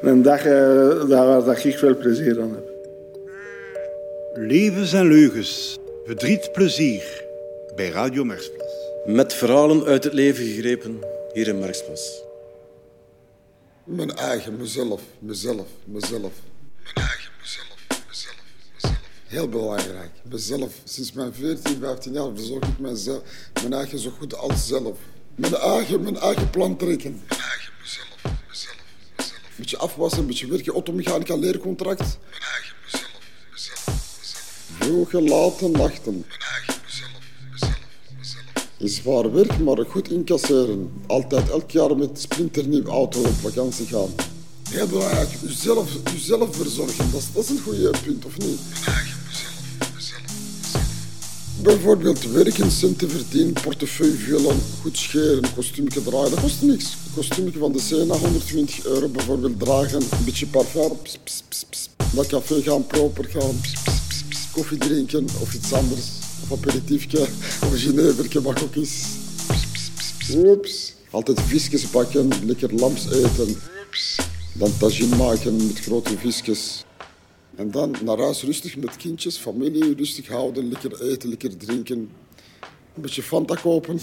Een 0.00 0.22
dag 0.22 0.46
uh, 0.46 1.02
waar 1.02 1.44
dat 1.44 1.64
ik 1.64 1.78
veel 1.78 1.96
plezier 1.96 2.40
aan 2.40 2.54
heb. 2.54 2.74
Levens 4.34 4.92
en 4.92 5.06
leugens. 5.08 5.78
Verdriet, 6.04 6.52
plezier. 6.52 7.24
Bij 7.74 7.88
Radio 7.88 8.24
Merksplas. 8.24 8.74
Met 9.04 9.34
verhalen 9.34 9.84
uit 9.84 10.04
het 10.04 10.12
leven 10.12 10.44
gegrepen 10.44 10.98
hier 11.32 11.48
in 11.48 11.58
Merksplas. 11.58 12.25
Mijn 13.86 14.16
eigen, 14.16 14.56
mezelf, 14.56 15.02
mezelf, 15.18 15.66
mezelf. 15.84 16.32
Mijn 16.82 16.94
eigen, 16.94 17.30
mezelf, 17.40 17.76
mezelf, 18.08 18.36
mezelf. 18.74 19.00
Heel 19.26 19.48
belangrijk. 19.48 20.10
Mezelf. 20.30 20.74
Sinds 20.84 21.12
mijn 21.12 21.34
14, 21.34 21.78
15 21.80 22.12
jaar 22.12 22.30
verzorg 22.34 22.68
ik 22.68 22.78
mezelf, 22.78 23.22
mijn 23.52 23.72
eigen 23.72 23.98
zo 23.98 24.10
goed 24.10 24.36
als 24.36 24.66
zelf. 24.66 24.98
Mijn 25.34 25.54
eigen, 25.54 26.02
mijn 26.02 26.16
eigen 26.16 26.50
plan 26.50 26.76
trekken. 26.76 27.22
Mijn 27.28 27.40
eigen, 27.40 27.72
mezelf, 27.80 28.16
mezelf, 28.48 28.76
mezelf. 29.16 29.38
Een 29.38 29.56
beetje 29.56 29.78
afwassen, 29.78 30.20
een 30.20 30.26
beetje 30.26 30.46
werken, 30.48 30.72
automechanica, 30.72 31.36
leercontract. 31.36 31.98
Mijn 32.30 32.42
eigen, 32.42 32.76
mezelf, 32.84 33.20
mezelf, 33.52 34.18
mezelf. 34.20 34.70
Vroegen, 34.78 35.28
laten, 35.28 35.70
nachten. 35.70 36.24
In 38.78 38.88
zwaar 38.88 39.32
werk, 39.32 39.58
maar 39.58 39.84
goed 39.88 40.10
incasseren. 40.10 40.90
Altijd 41.06 41.50
elk 41.50 41.70
jaar 41.70 41.96
met 41.96 42.20
splinternieuw 42.20 42.84
auto 42.84 43.20
op 43.20 43.34
vakantie 43.40 43.86
gaan. 43.86 44.08
Heel 44.70 44.86
belangrijk, 44.86 45.28
uzelf, 45.44 45.96
uzelf 46.14 46.56
verzorgen. 46.56 47.10
Dat 47.12 47.20
is, 47.20 47.26
dat 47.32 47.44
is 47.44 47.50
een 47.50 47.60
goede 47.60 47.90
punt, 48.04 48.24
of 48.24 48.38
niet? 48.38 48.58
Bijvoorbeeld 51.62 52.30
werken, 52.30 52.70
centen 52.70 53.10
verdienen, 53.10 53.52
portefeuille 53.52 54.16
vullen, 54.16 54.56
goed 54.80 54.98
scheren, 54.98 55.54
kostuumje 55.54 56.02
draaien. 56.02 56.30
Dat 56.30 56.40
kost 56.40 56.62
niks. 56.62 56.84
Een 56.84 57.12
kostuumje 57.14 57.58
van 57.58 57.72
de 57.72 57.80
Sena, 57.80 58.14
120 58.14 58.84
euro 58.86 59.08
bijvoorbeeld 59.08 59.60
dragen. 59.60 60.02
Een 60.02 60.24
beetje 60.24 60.46
parfum, 60.46 61.02
pss, 61.02 61.18
pss, 61.24 61.42
pss, 61.48 61.64
pss. 61.70 61.88
Naar 62.12 62.26
café 62.26 62.62
gaan, 62.62 62.86
proper 62.86 63.24
gaan, 63.24 63.60
pss, 63.60 63.72
pss, 63.82 64.22
pss, 64.28 64.50
koffie 64.52 64.78
drinken 64.78 65.26
of 65.40 65.54
iets 65.54 65.72
anders 65.72 66.25
aperitiefje 66.52 67.20
of 67.62 67.72
een 67.72 67.78
genevertje 67.78 68.40
mag 68.40 68.62
ook 68.62 68.74
eens. 68.74 69.24
Altijd 71.10 71.40
visjes 71.40 71.90
bakken, 71.90 72.28
lekker 72.44 72.74
lams 72.74 73.10
eten. 73.10 73.56
Dan 74.52 74.76
tagine 74.78 75.16
maken 75.16 75.66
met 75.66 75.80
grote 75.80 76.18
visjes. 76.18 76.84
En 77.56 77.70
dan 77.70 77.94
naar 78.04 78.18
huis 78.18 78.42
rustig 78.42 78.76
met 78.76 78.96
kindjes, 78.96 79.36
familie, 79.36 79.94
rustig 79.94 80.28
houden, 80.28 80.68
lekker 80.68 81.10
eten, 81.10 81.28
lekker 81.28 81.56
drinken. 81.56 81.96
Een 82.94 83.02
beetje 83.02 83.22
Fanta 83.22 83.54
kopen. 83.54 84.00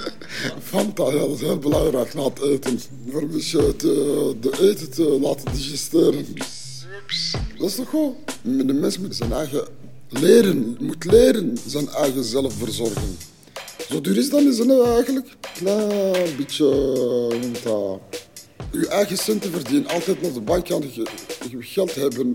Fanta, 0.70 1.04
ja, 1.04 1.18
dat 1.18 1.30
is 1.30 1.40
heel 1.40 1.58
belangrijk 1.58 2.14
na 2.14 2.22
het 2.22 2.42
eten. 2.42 2.80
Voor 3.08 3.22
een 3.22 3.30
beetje 3.30 3.76
te, 3.76 4.36
de 4.40 4.70
eten 4.70 4.90
te 4.90 5.18
laten 5.20 5.52
digesteren. 5.52 6.26
Dat 7.58 7.68
is 7.68 7.74
toch 7.74 7.88
goed? 7.88 8.14
De 8.42 8.72
mens 8.72 8.98
moet 8.98 9.16
zijn 9.16 9.32
eigen 9.32 9.66
leren, 10.10 10.76
moet 10.80 11.04
leren 11.04 11.58
zijn 11.66 11.88
eigen 11.88 12.24
zelf 12.24 12.54
verzorgen. 12.54 13.16
Zo 13.88 14.00
duur 14.00 14.16
is 14.16 14.30
dat 14.30 14.40
niet 14.40 14.54
zo 14.54 14.94
eigenlijk. 14.94 15.26
Klein 15.54 16.36
beetje, 16.36 16.64
hoe 17.62 18.00
Je 18.72 18.88
eigen 18.88 19.18
centen 19.18 19.50
verdienen, 19.50 19.90
altijd 19.90 20.22
naar 20.22 20.32
de 20.32 20.40
bank 20.40 20.68
gaan, 20.68 20.82
je, 20.92 21.06
geld 21.58 21.94
hebben. 21.94 22.32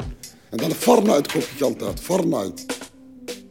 En 0.49 0.57
dan 0.57 0.71
Fahrenheit 0.71 1.31
koop 1.31 1.47
ik 1.55 1.61
altijd, 1.61 1.99
Fahrenheit. 1.99 2.65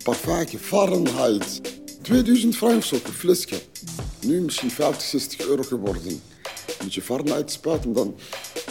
Parfumje, 0.02 0.58
Fahrenheit. 0.58 1.60
2000 2.02 2.56
frank 2.56 2.76
of 2.76 2.84
zo, 2.84 2.94
een 2.94 3.12
flesje. 3.12 3.56
Nu 4.20 4.40
misschien 4.40 4.70
50, 4.70 5.02
60 5.02 5.46
euro 5.46 5.62
geworden. 5.62 6.02
Een 6.06 6.20
beetje 6.84 7.02
Fahrenheit 7.02 7.50
spuiten, 7.50 7.92
dan 7.92 8.14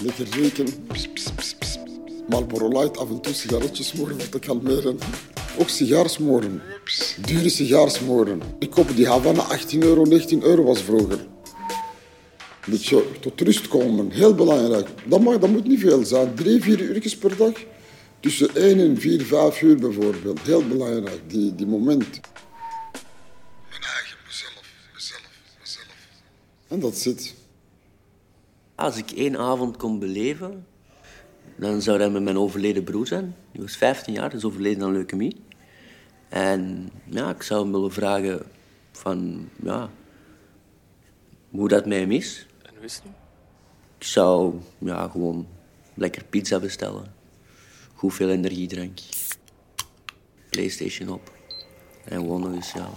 lekker 0.01 0.27
rekenen. 0.29 0.73
Marlboro 2.29 2.67
Light, 2.67 2.97
af 2.97 3.09
en 3.09 3.21
toe 3.21 3.33
sigaretjes 3.33 3.87
smoren 3.87 4.21
voor 4.21 4.29
te 4.29 4.39
kalmeren. 4.39 4.97
Ook 5.57 5.69
sigaarsmoren. 5.69 6.61
Dure 7.25 7.49
sigaarsmoren. 7.49 8.41
Ik 8.59 8.69
koop 8.69 8.95
die 8.95 9.07
Havana 9.07 9.41
18 9.41 9.83
euro, 9.83 10.03
19 10.03 10.43
euro 10.43 10.63
was 10.63 10.81
vroeger. 10.81 11.27
Beetje 12.65 13.05
tot 13.19 13.41
rust 13.41 13.67
komen, 13.67 14.11
heel 14.11 14.35
belangrijk. 14.35 14.87
Dat, 15.05 15.21
mag, 15.21 15.37
dat 15.37 15.49
moet 15.49 15.67
niet 15.67 15.79
veel 15.79 16.05
zijn. 16.05 16.35
Drie, 16.35 16.61
vier 16.61 16.79
uurtjes 16.79 17.17
per 17.17 17.37
dag. 17.37 17.53
Tussen 18.19 18.55
1 18.55 18.79
en 18.79 18.97
4, 18.99 19.25
5 19.25 19.61
uur 19.61 19.77
bijvoorbeeld. 19.77 20.39
Heel 20.41 20.67
belangrijk, 20.67 21.21
die, 21.27 21.55
die 21.55 21.65
moment. 21.65 22.19
Mijn 23.69 23.81
eigen 23.81 24.17
mezelf, 24.25 24.63
mezelf, 24.93 25.29
mezelf. 25.61 25.95
En 26.67 26.79
dat 26.79 26.97
zit. 26.97 27.33
Als 28.75 28.97
ik 28.97 29.11
één 29.11 29.37
avond 29.37 29.77
kon 29.77 29.99
beleven, 29.99 30.65
dan 31.55 31.81
zou 31.81 31.97
dat 31.97 32.11
met 32.11 32.23
mijn 32.23 32.37
overleden 32.37 32.83
broer 32.83 33.07
zijn. 33.07 33.35
Die 33.51 33.61
was 33.61 33.77
15 33.77 34.13
jaar, 34.13 34.33
is 34.33 34.43
overleden 34.43 34.83
aan 34.83 34.91
leukemie. 34.91 35.35
En 36.29 36.89
ja, 37.05 37.29
ik 37.29 37.41
zou 37.41 37.61
hem 37.63 37.71
willen 37.71 37.91
vragen 37.91 38.41
van, 38.91 39.49
ja, 39.63 39.89
hoe 41.49 41.67
dat 41.67 41.85
met 41.85 41.97
hem 41.97 42.11
is. 42.11 42.47
En 42.61 42.73
hoe 42.75 42.85
is 42.85 42.95
het 42.95 43.03
Ik 43.97 44.03
zou 44.05 44.53
ja, 44.77 45.07
gewoon 45.07 45.47
lekker 45.93 46.23
pizza 46.23 46.59
bestellen. 46.59 47.13
Goed 47.93 48.13
veel 48.13 48.29
energiedrank. 48.29 48.99
Playstation 50.49 51.09
op. 51.09 51.31
En 52.05 52.19
gewoon 52.19 52.41
nog 52.41 52.53
eens 52.53 52.71
ja, 52.71 52.89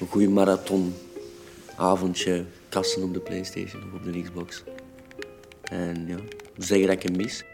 een 0.00 0.06
goede 0.06 0.28
marathon 0.28 0.94
avondje 1.76 2.44
kassen 2.68 3.02
op 3.02 3.14
de 3.14 3.20
Playstation 3.20 3.82
of 3.82 3.92
op 3.92 4.12
de 4.12 4.22
Xbox. 4.22 4.62
En 5.62 6.06
ja, 6.06 6.18
zeggen 6.56 6.86
dat 6.86 6.96
ik 6.96 7.02
hem 7.02 7.16
mis. 7.16 7.44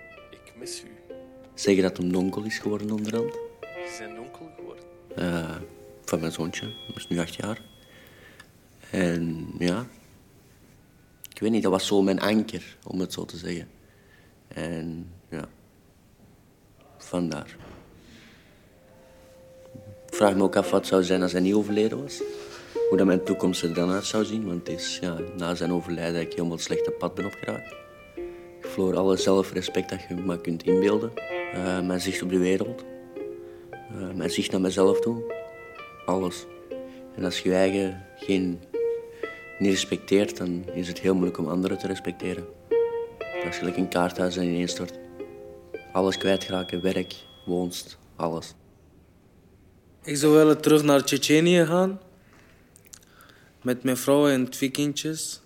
Mis 0.60 0.82
u. 0.82 1.14
Zeggen 1.54 1.82
dat 1.82 1.96
hem 1.96 2.12
donkel 2.12 2.42
is 2.42 2.58
geworden 2.58 2.90
onderhand. 2.90 3.38
Is 3.84 3.96
zijn 3.96 4.14
donkel 4.14 4.50
geworden? 4.56 4.84
Uh, 5.18 5.56
van 6.04 6.20
mijn 6.20 6.32
zoontje, 6.32 6.74
dat 6.86 6.96
is 6.96 7.08
nu 7.08 7.18
acht 7.18 7.34
jaar. 7.34 7.60
En 8.90 9.46
ja, 9.58 9.86
ik 11.32 11.40
weet 11.40 11.50
niet, 11.50 11.62
dat 11.62 11.72
was 11.72 11.86
zo 11.86 12.02
mijn 12.02 12.20
anker, 12.20 12.76
om 12.86 13.00
het 13.00 13.12
zo 13.12 13.24
te 13.24 13.36
zeggen. 13.36 13.68
En 14.48 15.12
ja, 15.28 15.48
vandaar. 16.98 17.56
Ik 20.06 20.14
vraag 20.14 20.34
me 20.34 20.42
ook 20.42 20.56
af 20.56 20.70
wat 20.70 20.86
zou 20.86 21.02
zijn 21.02 21.22
als 21.22 21.32
hij 21.32 21.40
niet 21.40 21.54
overleden 21.54 22.02
was. 22.02 22.22
Hoe 22.88 22.98
dat 22.98 23.06
mijn 23.06 23.24
toekomst 23.24 23.62
er 23.62 23.74
dan 23.74 23.90
uit 23.90 24.04
zou 24.04 24.24
zien. 24.24 24.46
Want 24.46 24.66
het 24.66 24.78
is 24.78 24.98
ja, 25.00 25.18
na 25.36 25.54
zijn 25.54 25.72
overlijden 25.72 26.14
dat 26.14 26.22
ik 26.22 26.30
helemaal 26.30 26.52
het 26.52 26.62
slechte 26.62 26.90
pad 26.90 27.14
ben 27.14 27.24
opgeraakt. 27.24 27.74
Verloor 28.70 28.96
alle 28.96 29.16
zelfrespect 29.16 29.88
dat 29.88 30.00
je 30.08 30.14
me 30.14 30.40
kunt 30.40 30.62
inbeelden. 30.62 31.12
Uh, 31.54 31.80
mijn 31.80 32.00
zicht 32.00 32.22
op 32.22 32.30
de 32.30 32.38
wereld. 32.38 32.84
Uh, 33.70 34.14
mijn 34.14 34.30
zicht 34.30 34.50
naar 34.50 34.60
mezelf 34.60 35.00
toe. 35.00 35.34
Alles. 36.06 36.46
En 37.16 37.24
als 37.24 37.40
je 37.40 37.54
eigen 37.54 38.06
geen 38.16 38.60
niet 39.58 39.70
respecteert, 39.70 40.36
dan 40.36 40.64
is 40.72 40.88
het 40.88 41.00
heel 41.00 41.14
moeilijk 41.14 41.38
om 41.38 41.48
anderen 41.48 41.78
te 41.78 41.86
respecteren. 41.86 42.44
Dat 43.18 43.52
is 43.52 43.58
gelijk 43.58 43.76
een 43.76 43.88
kaarthuis 43.88 44.34
dat 44.34 44.44
ineenstort. 44.44 44.98
Alles 45.92 46.18
kwijtraken, 46.18 46.82
werk, 46.82 47.14
woonst, 47.46 47.98
alles. 48.16 48.54
Ik 50.02 50.16
zou 50.16 50.32
willen 50.32 50.60
terug 50.60 50.82
naar 50.82 51.04
Tsjetsjenië 51.04 51.66
gaan. 51.66 52.00
Met 53.62 53.82
mijn 53.82 53.96
vrouw 53.96 54.28
en 54.28 54.50
twee 54.50 54.70
kindjes. 54.70 55.39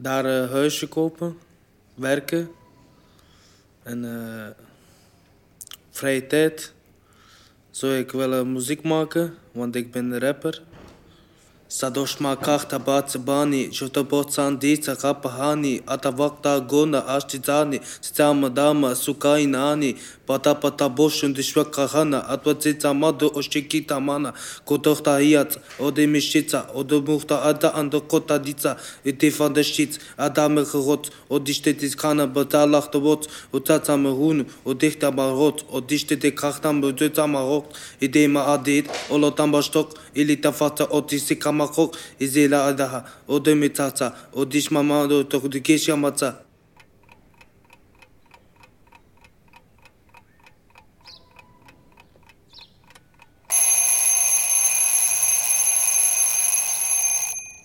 Daar 0.00 0.24
een 0.24 0.48
huisje 0.48 0.88
kopen, 0.88 1.38
werken. 1.94 2.50
En 3.82 4.04
eh, 4.04 4.64
vrije 5.90 6.26
tijd 6.26 6.72
zou 7.70 7.92
ik 7.92 8.10
willen 8.10 8.52
muziek 8.52 8.82
maken, 8.82 9.34
want 9.52 9.74
ik 9.74 9.90
ben 9.92 10.18
rapper. 10.18 10.62
Sadoshma 11.68 12.34
kahta 12.40 12.78
batsabani, 12.78 13.68
jotobot 13.70 14.30
sandita 14.32 14.96
kapahani, 14.96 15.82
atavakta 15.84 16.66
gona 16.66 17.04
ashtitani, 17.04 17.80
Stamadama, 18.00 18.94
sukainani, 18.94 19.98
patapata 20.26 20.88
boshun 20.88 21.34
dishwakahana, 21.34 22.26
atwatita 22.26 22.94
mado 22.94 23.28
oshikita 23.34 24.00
mana, 24.00 24.32
kotohta 24.64 25.20
iat, 25.20 25.58
odemishita, 25.78 26.72
odomuhta 26.74 27.42
ada 27.44 27.74
andokota 27.74 28.38
dica, 28.38 28.78
itifandashit, 29.04 29.98
adamehot, 30.16 31.10
odishtetis 31.28 31.94
kana 31.94 32.26
batalahtovot, 32.26 33.28
utatamahun, 33.52 34.46
odihta 34.64 35.12
marot, 35.12 35.66
odishtete 35.70 36.30
kahtam 36.30 36.80
budutamarot, 36.80 37.66
idema 38.00 38.46
adit, 38.54 38.88
olotambashtok, 39.10 39.98
ilitafata 40.14 40.88
otisikam 40.90 41.57
makok, 41.60 41.96
izela 42.24 42.58
adaha, 42.70 43.00
ode 43.26 43.54
mitata, 43.54 44.14
odish 44.32 44.70
mamado 44.74 45.22
tokdikisha 45.30 45.96
matza. 45.96 46.30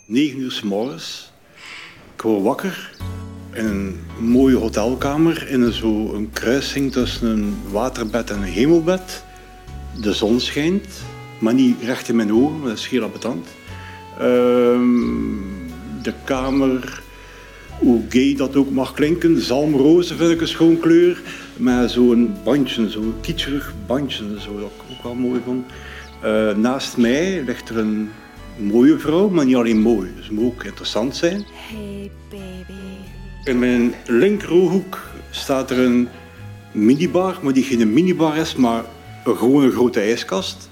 Negen 0.08 0.40
uur 0.40 0.52
s 0.52 0.62
morgens. 0.62 1.32
Ik 2.16 2.22
wakker 2.22 2.92
in 3.54 3.66
een 3.66 4.00
mooie 4.20 4.56
hotelkamer 4.56 5.48
in 5.48 5.62
een, 5.62 5.74
zo 5.74 6.14
een 6.14 6.30
kruising 6.32 6.92
tussen 6.92 7.28
een 7.28 7.58
waterbed 7.72 8.30
en 8.30 8.38
een 8.38 8.44
hemelbed. 8.44 9.24
De 10.02 10.14
zon 10.14 10.40
schijnt, 10.40 10.88
maar 11.40 11.54
niet 11.54 11.82
recht 11.84 12.10
in 12.10 12.16
mijn 12.16 12.34
ogen, 12.34 12.64
dat 12.64 12.78
is 12.78 12.88
heel 12.88 13.04
appetant. 13.04 13.48
Ehm, 14.20 15.54
de 16.02 16.14
kamer, 16.24 17.02
hoe 17.80 18.02
gay 18.10 18.36
dat 18.36 18.56
ook 18.56 18.72
mag 18.72 18.94
klinken, 18.94 19.42
zalmrozen 19.42 20.18
vind 20.18 20.32
ik 20.32 20.42
een 20.42 20.48
schoon 20.48 20.80
kleur. 20.80 21.22
Met 21.58 21.92
zo'n 21.92 22.36
bandje, 22.44 22.90
zo'n 22.90 23.14
kitscherig 23.22 23.74
bandje, 23.88 24.24
zo, 24.40 24.60
dat 24.60 24.72
ik 24.76 24.92
ook 24.92 25.04
wel 25.04 25.16
mooi 25.16 25.42
vond. 25.46 25.66
Eh, 26.22 26.56
naast 26.56 26.98
mij 26.98 27.44
ligt 27.46 27.70
er 27.70 27.78
een 27.78 28.10
mooie 28.58 29.00
vrouw, 29.00 29.30
maar 29.30 29.46
niet 29.46 29.56
alleen 29.56 29.80
mooi. 29.80 30.10
Ze 30.22 30.34
moet 30.34 30.46
ook 30.46 30.64
interessant 30.64 31.16
zijn. 31.16 31.46
Hey 31.70 32.12
baby. 32.30 32.80
In 33.44 33.60
mijn 33.60 33.94
linkerooghoek 34.08 35.00
staat 35.30 35.72
er 35.72 35.80
een 35.80 36.08
minibar, 36.72 37.40
maar 37.42 37.54
die 37.54 37.64
geen 37.64 37.94
minibar 37.94 38.38
is, 38.38 38.56
maar 38.56 38.84
een 39.26 39.38
gewone 39.38 39.72
grote 39.72 40.00
ijskast. 40.00 40.70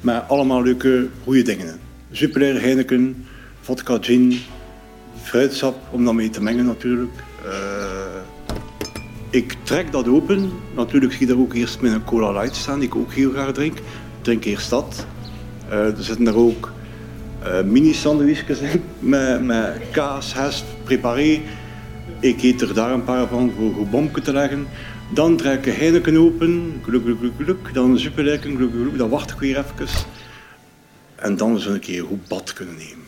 Met 0.00 0.22
allemaal 0.28 0.62
leuke, 0.62 1.08
goede 1.24 1.42
dingen 1.42 1.66
in. 1.66 1.87
Jupiler, 2.10 2.60
Heineken, 2.60 3.26
vodka, 3.60 3.98
gin, 4.00 4.40
fruitsap, 5.22 5.76
om 5.90 6.04
dat 6.04 6.14
mee 6.14 6.30
te 6.30 6.42
mengen 6.42 6.66
natuurlijk. 6.66 7.12
Eh, 7.44 8.20
ik 9.30 9.56
trek 9.62 9.92
dat 9.92 10.08
open. 10.08 10.50
Natuurlijk 10.74 11.12
zie 11.12 11.20
je 11.20 11.26
daar 11.26 11.42
ook 11.42 11.54
eerst 11.54 11.80
met 11.80 11.92
een 11.92 12.04
cola 12.04 12.32
light 12.32 12.56
staan, 12.56 12.78
die 12.78 12.88
ik 12.88 12.94
ook 12.94 13.12
heel 13.12 13.30
graag 13.30 13.52
drink. 13.52 13.78
Ik 13.78 13.84
drink 14.20 14.44
eerst 14.44 14.70
dat. 14.70 15.06
Eh, 15.68 15.78
er 15.78 16.02
zitten 16.02 16.24
daar 16.24 16.34
ook 16.34 16.72
eh, 17.42 17.62
mini-sandwichjes 17.62 18.58
in, 18.58 18.82
met, 19.10 19.44
met 19.44 19.80
kaas, 19.90 20.34
hest, 20.34 20.64
preparé. 20.84 21.40
Ik 22.20 22.42
eet 22.42 22.60
er 22.60 22.74
daar 22.74 22.92
een 22.92 23.04
paar 23.04 23.26
van 23.26 23.52
voor 23.56 23.78
een 23.78 23.90
bomken 23.90 24.22
te 24.22 24.32
leggen. 24.32 24.66
Dan 25.14 25.36
trek 25.36 25.66
ik 25.66 25.74
Heineken 25.74 26.16
open, 26.16 26.80
gluk, 26.82 27.02
gluk, 27.02 27.18
gluk, 27.18 27.32
gluk. 27.38 27.74
Dan 27.74 27.98
gluk, 27.98 28.14
gluk, 28.14 28.70
gluk. 28.72 28.98
Dan 28.98 29.08
wacht 29.08 29.30
ik 29.30 29.38
weer 29.38 29.58
even. 29.58 29.88
En 31.18 31.36
dan 31.36 31.56
ik 31.56 31.64
een 31.64 31.80
keer 31.80 32.04
goed 32.04 32.28
bad 32.28 32.52
kunnen 32.52 32.76
nemen. 32.76 33.04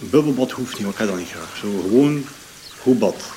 Een 0.00 0.10
bubbelbad 0.10 0.50
hoeft 0.50 0.72
niet, 0.72 0.82
maar 0.82 0.92
ik 0.92 0.98
heb 0.98 1.08
dat 1.08 1.16
niet 1.16 1.28
graag. 1.28 1.56
Zo 1.56 1.80
gewoon 1.80 2.24
goed 2.80 2.98
bad. 2.98 3.32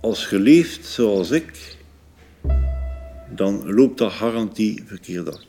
Als 0.00 0.28
je 0.28 0.38
leeft 0.38 0.86
zoals 0.86 1.30
ik, 1.30 1.76
dan 3.34 3.72
loopt 3.74 3.98
dat 3.98 4.12
garantie 4.12 4.82
verkeerd 4.86 5.32
af. 5.32 5.40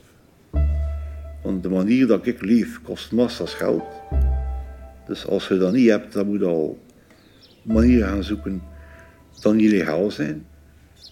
Want 1.44 1.64
de 1.64 1.70
manier 1.70 2.08
dat 2.08 2.26
ik 2.26 2.42
leef 2.42 2.82
kost 2.82 3.12
massa's 3.12 3.54
geld. 3.54 3.84
Dus 5.08 5.28
als 5.28 5.48
je 5.48 5.58
dat 5.58 5.74
niet 5.74 5.90
hebt, 5.90 6.14
dan 6.14 6.26
moet 6.26 6.40
je 6.40 6.46
al 6.46 6.80
manieren 7.62 8.08
gaan 8.08 8.24
zoeken 8.24 8.64
dan 9.42 9.60
illegaal 9.60 10.12
zijn. 10.12 10.46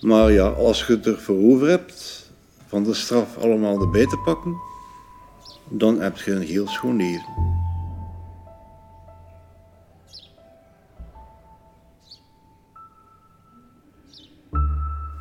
Maar 0.01 0.31
ja, 0.31 0.47
als 0.47 0.87
je 0.87 0.93
het 0.93 1.07
ervoor 1.07 1.53
over 1.53 1.67
hebt 1.67 2.29
van 2.67 2.83
de 2.83 2.93
straf 2.93 3.37
allemaal 3.37 3.81
erbij 3.81 4.05
te 4.05 4.17
pakken, 4.17 4.57
dan 5.69 5.99
heb 5.99 6.17
je 6.17 6.31
een 6.31 6.41
heel 6.41 6.67
schoon 6.67 6.95
leven. 6.95 7.57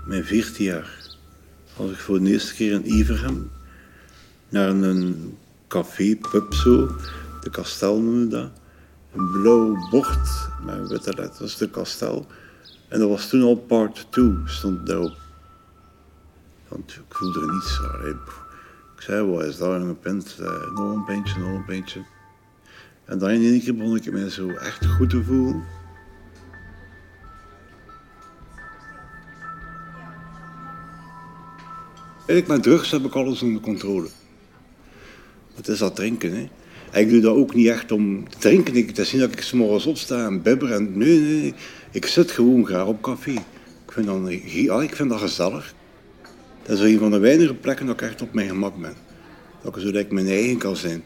Mijn 0.06 0.24
14 0.24 0.64
jaar 0.64 1.16
was 1.76 1.90
ik 1.90 1.96
voor 1.96 2.20
de 2.20 2.30
eerste 2.30 2.54
keer 2.54 2.72
in 2.72 2.82
Everham 2.82 3.50
naar 4.48 4.68
een 4.68 5.36
café, 5.66 6.16
pub 6.30 6.54
zo, 6.54 6.86
de 7.40 7.50
kastel 7.50 8.00
noemde 8.00 8.28
dat. 8.28 8.50
Een 9.14 9.30
blauw 9.30 9.88
bord 9.90 10.48
met 10.64 10.88
witte 10.88 11.14
letters, 11.14 11.56
de 11.56 11.70
kastel. 11.70 12.26
En 12.88 12.98
dat 12.98 13.08
was 13.08 13.28
toen 13.28 13.42
al 13.42 13.56
part 13.56 14.06
2, 14.10 14.32
stond 14.44 14.86
daarop. 14.86 15.16
Want 16.68 16.92
ik 16.92 17.14
voelde 17.14 17.40
er 17.40 17.52
niets. 17.52 17.80
Ik 18.96 19.02
zei, 19.02 19.26
wat 19.26 19.44
is 19.44 19.58
daar 19.58 19.80
een 19.80 19.98
pint? 19.98 20.36
Uh, 20.40 20.46
nog 20.74 20.94
een 20.94 21.04
pintje, 21.04 21.38
nog 21.38 21.48
een 21.48 21.64
pintje. 21.64 22.04
En 23.04 23.18
dan 23.18 23.30
in 23.30 23.42
één 23.42 23.60
keer 23.60 23.76
begon 23.76 23.96
ik 23.96 24.12
me 24.12 24.30
zo 24.30 24.48
echt 24.48 24.86
goed 24.86 25.10
te 25.10 25.24
voelen. 25.24 25.64
Eigenlijk 32.26 32.46
met 32.48 32.62
drugs 32.62 32.90
heb 32.90 33.04
ik 33.04 33.14
alles 33.14 33.42
onder 33.42 33.62
controle. 33.62 34.08
Het 35.54 35.68
is 35.68 35.78
dat 35.78 35.96
drinken, 35.96 36.32
hè. 36.32 36.50
Ik 36.92 37.10
doe 37.10 37.20
dat 37.20 37.36
ook 37.36 37.54
niet 37.54 37.66
echt 37.66 37.92
om 37.92 38.28
te 38.28 38.38
drinken. 38.38 38.76
Ik, 38.76 38.86
het 38.86 38.98
is 38.98 39.12
niet 39.12 39.20
dat 39.20 39.32
ik 39.32 39.40
s'morgens 39.40 39.86
opsta 39.86 40.26
en 40.26 40.42
bibber 40.42 40.72
en... 40.72 40.98
Nee, 40.98 41.18
nee. 41.18 41.54
Ik 41.90 42.06
zit 42.06 42.30
gewoon 42.30 42.66
graag 42.66 42.86
op 42.86 43.02
café. 43.02 43.30
Ik 43.30 43.92
vind, 43.92 44.06
dat, 44.06 44.32
ja, 44.44 44.80
ik 44.80 44.94
vind 44.94 45.10
dat 45.10 45.20
gezellig. 45.20 45.74
Dat 46.62 46.78
is 46.78 46.92
een 46.92 46.98
van 46.98 47.10
de 47.10 47.18
weinige 47.18 47.54
plekken 47.54 47.86
dat 47.86 48.00
ik 48.00 48.08
echt 48.08 48.22
op 48.22 48.32
mijn 48.32 48.48
gemak 48.48 48.80
ben. 48.80 48.94
Dat 49.62 49.76
ik 49.76 49.82
zo 49.82 49.90
dat 49.90 50.10
mijn 50.10 50.26
eigen 50.26 50.58
kan 50.58 50.76
zijn. 50.76 51.04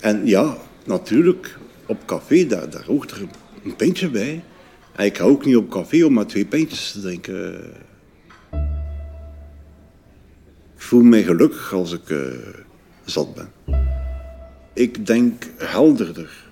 En 0.00 0.26
ja, 0.26 0.56
natuurlijk, 0.84 1.58
op 1.86 2.06
café, 2.06 2.46
daar, 2.46 2.70
daar 2.70 2.84
hoort 2.84 3.10
er 3.10 3.26
een 3.64 3.76
pintje 3.76 4.10
bij. 4.10 4.42
En 4.96 5.04
ik 5.04 5.16
ga 5.16 5.24
ook 5.24 5.44
niet 5.44 5.56
op 5.56 5.70
café 5.70 6.04
om 6.04 6.12
maar 6.12 6.26
twee 6.26 6.44
pintjes 6.44 6.92
te 6.92 7.00
drinken. 7.00 7.54
Ik 10.74 10.82
voel 10.82 11.02
me 11.02 11.22
gelukkig 11.22 11.72
als 11.72 11.92
ik 11.92 12.08
uh, 12.08 12.18
zat 13.04 13.34
ben. 13.34 13.48
Ik 14.76 15.06
denk 15.06 15.44
helderder. 15.56 16.44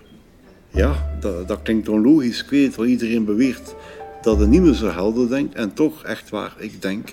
Ja, 0.71 1.17
dat, 1.21 1.49
dat 1.49 1.63
klinkt 1.63 1.89
onlogisch. 1.89 2.43
Ik 2.43 2.51
weet 2.51 2.77
wel, 2.77 2.87
iedereen 2.87 3.25
beweert 3.25 3.75
dat 4.23 4.39
het 4.39 4.49
niet 4.49 4.77
zo 4.77 4.87
helder 4.87 5.29
denkt. 5.29 5.55
En 5.55 5.75
toch, 5.75 6.05
echt 6.05 6.31
waar, 6.31 6.55
ik 6.59 6.83
denk 6.83 7.09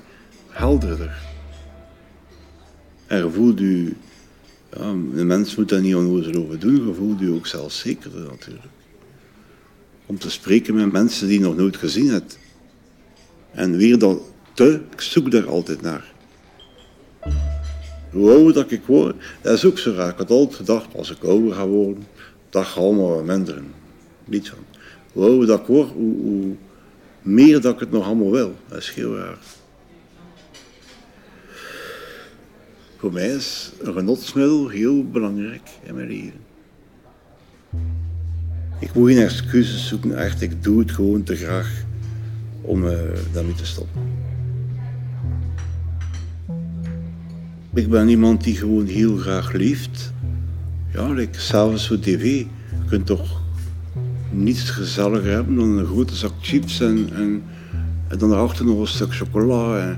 helderder. 0.50 1.22
En 3.08 3.32
voelt 3.34 3.60
u... 3.60 3.96
Ja, 4.74 4.92
de 5.16 5.24
mens 5.24 5.56
moet 5.56 5.70
daar 5.70 5.82
niet 5.82 5.96
onnozel 5.96 6.44
over 6.44 6.60
doen. 6.60 6.88
Je 6.88 6.94
voelt 6.94 7.22
u 7.22 7.32
ook 7.32 7.48
zelfzekerder 7.48 8.22
natuurlijk. 8.22 8.66
Om 10.06 10.18
te 10.18 10.30
spreken 10.30 10.76
met 10.76 10.92
mensen 10.92 11.28
die 11.28 11.40
nog 11.40 11.56
nooit 11.56 11.78
gezien 11.78 12.10
hebt. 12.10 12.40
En 13.52 13.78
weer 13.78 14.00
dat 14.00 14.22
te, 14.54 14.82
ik 14.92 15.02
zoek 15.02 15.32
daar 15.32 15.48
altijd 15.48 15.82
naar. 15.82 16.14
Hoe 18.12 18.30
ouder 18.30 18.72
ik 18.72 18.82
word, 18.86 19.16
dat 19.42 19.54
is 19.54 19.66
ook 19.66 19.78
zo 19.78 19.94
raar. 19.94 20.10
Ik 20.10 20.18
had 20.18 20.30
altijd 20.30 20.56
gedacht, 20.56 20.96
als 20.96 21.12
ik 21.12 21.24
ouder 21.24 21.54
ga 21.54 21.68
worden, 21.68 22.04
dat 22.50 22.66
gaat 22.66 22.84
allemaal 22.84 23.16
wat 23.16 23.26
minder. 23.26 23.62
Niet 24.26 24.50
van. 24.50 24.58
Hoe 25.14 25.24
ouder 25.24 25.48
dat 25.48 25.60
ik 25.60 25.66
word, 25.66 25.90
hoe, 25.92 26.16
hoe, 26.22 26.56
meer 27.22 27.62
dat 27.62 27.74
ik 27.74 27.80
het 27.80 27.92
nog 27.92 28.06
allemaal 28.06 28.32
wil. 28.32 28.56
Dat 28.68 28.78
is 28.78 28.94
heel 28.94 29.18
raar. 29.18 29.38
Voor 32.98 33.14
mij 33.14 33.30
is 33.30 33.72
een 33.80 33.94
genotsmiddel 33.94 34.70
heel 34.70 35.10
belangrijk 35.10 35.70
in 35.84 35.96
mijn 35.96 36.08
leven. 36.08 36.40
Ik 38.80 38.94
moet 38.94 39.10
geen 39.10 39.22
excuses 39.22 39.88
zoeken, 39.88 40.18
echt. 40.18 40.42
Ik 40.42 40.64
doe 40.64 40.80
het 40.80 40.92
gewoon 40.92 41.24
te 41.24 41.36
graag 41.36 41.84
om 42.62 42.84
uh, 42.84 43.00
daarmee 43.34 43.56
te 43.56 43.66
stoppen. 43.66 44.21
Ik 47.74 47.90
ben 47.90 48.10
iemand 48.10 48.44
die 48.44 48.56
gewoon 48.56 48.86
heel 48.86 49.18
graag 49.18 49.52
leeft. 49.52 50.14
Ja, 50.94 51.08
like, 51.08 51.40
s'avonds 51.40 51.88
voor 51.88 52.00
tv. 52.00 52.24
Je 52.24 52.46
kunt 52.90 53.06
toch 53.06 53.42
niets 54.32 54.70
gezelliger 54.70 55.32
hebben 55.32 55.56
dan 55.56 55.78
een 55.78 55.86
grote 55.86 56.16
zak 56.16 56.32
chips 56.42 56.82
en, 56.82 57.10
en, 57.14 57.44
dan 58.18 58.32
erachter 58.32 58.66
nog 58.66 58.80
een 58.80 58.88
stuk 58.88 59.14
chocola. 59.14 59.98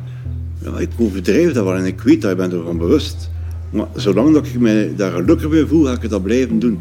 Ja, 0.61 0.77
ik 0.77 0.89
overdrijf 0.97 1.53
dat 1.53 1.63
wel 1.63 1.75
en 1.75 1.85
ik 1.85 2.01
weet 2.01 2.21
dat, 2.21 2.31
ik 2.31 2.37
ben 2.37 2.51
ervan 2.51 2.77
bewust. 2.77 3.29
Maar 3.71 3.87
zolang 3.95 4.33
dat 4.33 4.45
ik 4.45 4.59
mij 4.59 4.95
daar 4.95 5.11
gelukkig 5.11 5.49
bij 5.49 5.65
voel, 5.65 5.85
ga 5.85 6.01
ik 6.01 6.09
dat 6.09 6.23
blijven 6.23 6.59
doen. 6.59 6.79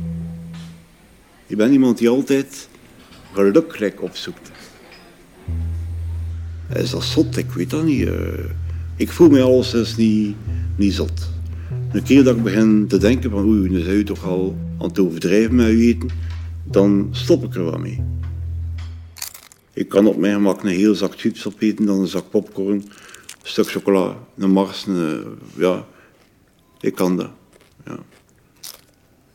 Ik 1.47 1.57
ben 1.57 1.73
iemand 1.73 1.99
die 1.99 2.09
altijd 2.09 2.69
geluk 3.33 4.03
opzoekt. 4.03 4.51
Is 6.75 6.91
dat 6.91 7.05
zot? 7.05 7.37
Ik 7.37 7.51
weet 7.51 7.71
dat 7.71 7.85
niet. 7.85 8.09
Ik 8.97 9.11
voel 9.11 9.29
me 9.29 9.43
alleszins 9.43 9.97
niet, 9.97 10.37
niet 10.77 10.95
zot. 10.95 11.31
Een 11.93 12.03
keer 12.03 12.25
dat 12.25 12.37
ik 12.37 12.43
begin 12.43 12.87
te 12.89 12.99
denken 12.99 13.31
van 13.31 13.45
oei, 13.45 13.69
nu 13.69 13.81
zijn 13.81 13.97
u 13.97 14.05
toch 14.05 14.25
al 14.25 14.57
aan 14.79 14.89
het 14.89 14.99
overdrijven 14.99 15.55
met 15.55 15.67
eten, 15.67 16.09
dan 16.65 17.09
stop 17.11 17.45
ik 17.45 17.55
er 17.55 17.65
wel 17.65 17.79
mee. 17.79 18.03
Ik 19.73 19.89
kan 19.89 20.07
op 20.07 20.17
mijn 20.17 20.35
gemak 20.35 20.63
een 20.63 20.69
heel 20.69 20.95
zak 20.95 21.21
chips 21.21 21.47
opeten, 21.47 21.87
dan 21.87 22.01
een 22.01 22.07
zak 22.07 22.31
popcorn, 22.31 22.75
een 22.75 22.83
stuk 23.43 23.69
chocola, 23.69 24.19
een 24.37 24.51
mars, 24.51 24.87
een, 24.87 25.25
ja. 25.57 25.87
Ik 26.81 26.95
kan 26.95 27.17
dat. 27.17 27.31
Ja. 27.87 27.99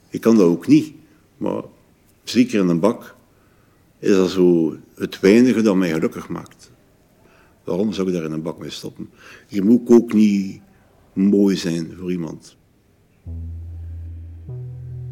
Ik 0.09 0.21
kan 0.21 0.37
dat 0.37 0.45
ook 0.45 0.67
niet, 0.67 0.93
maar 1.37 1.61
zeker 2.23 2.59
in 2.59 2.67
een 2.67 2.79
bak 2.79 3.15
is 3.99 4.15
dat 4.15 4.29
zo 4.29 4.75
het 4.95 5.19
weinige 5.19 5.61
dat 5.61 5.75
mij 5.75 5.91
gelukkig 5.91 6.27
maakt. 6.27 6.71
Waarom 7.63 7.93
zou 7.93 8.07
ik 8.07 8.13
daar 8.13 8.23
in 8.23 8.31
een 8.31 8.41
bak 8.41 8.59
mee 8.59 8.69
stoppen? 8.69 9.09
Je 9.47 9.61
moet 9.61 9.89
ook 9.89 10.13
niet 10.13 10.61
mooi 11.17 11.55
zijn 11.55 11.91
voor 11.97 12.11
iemand. 12.11 12.57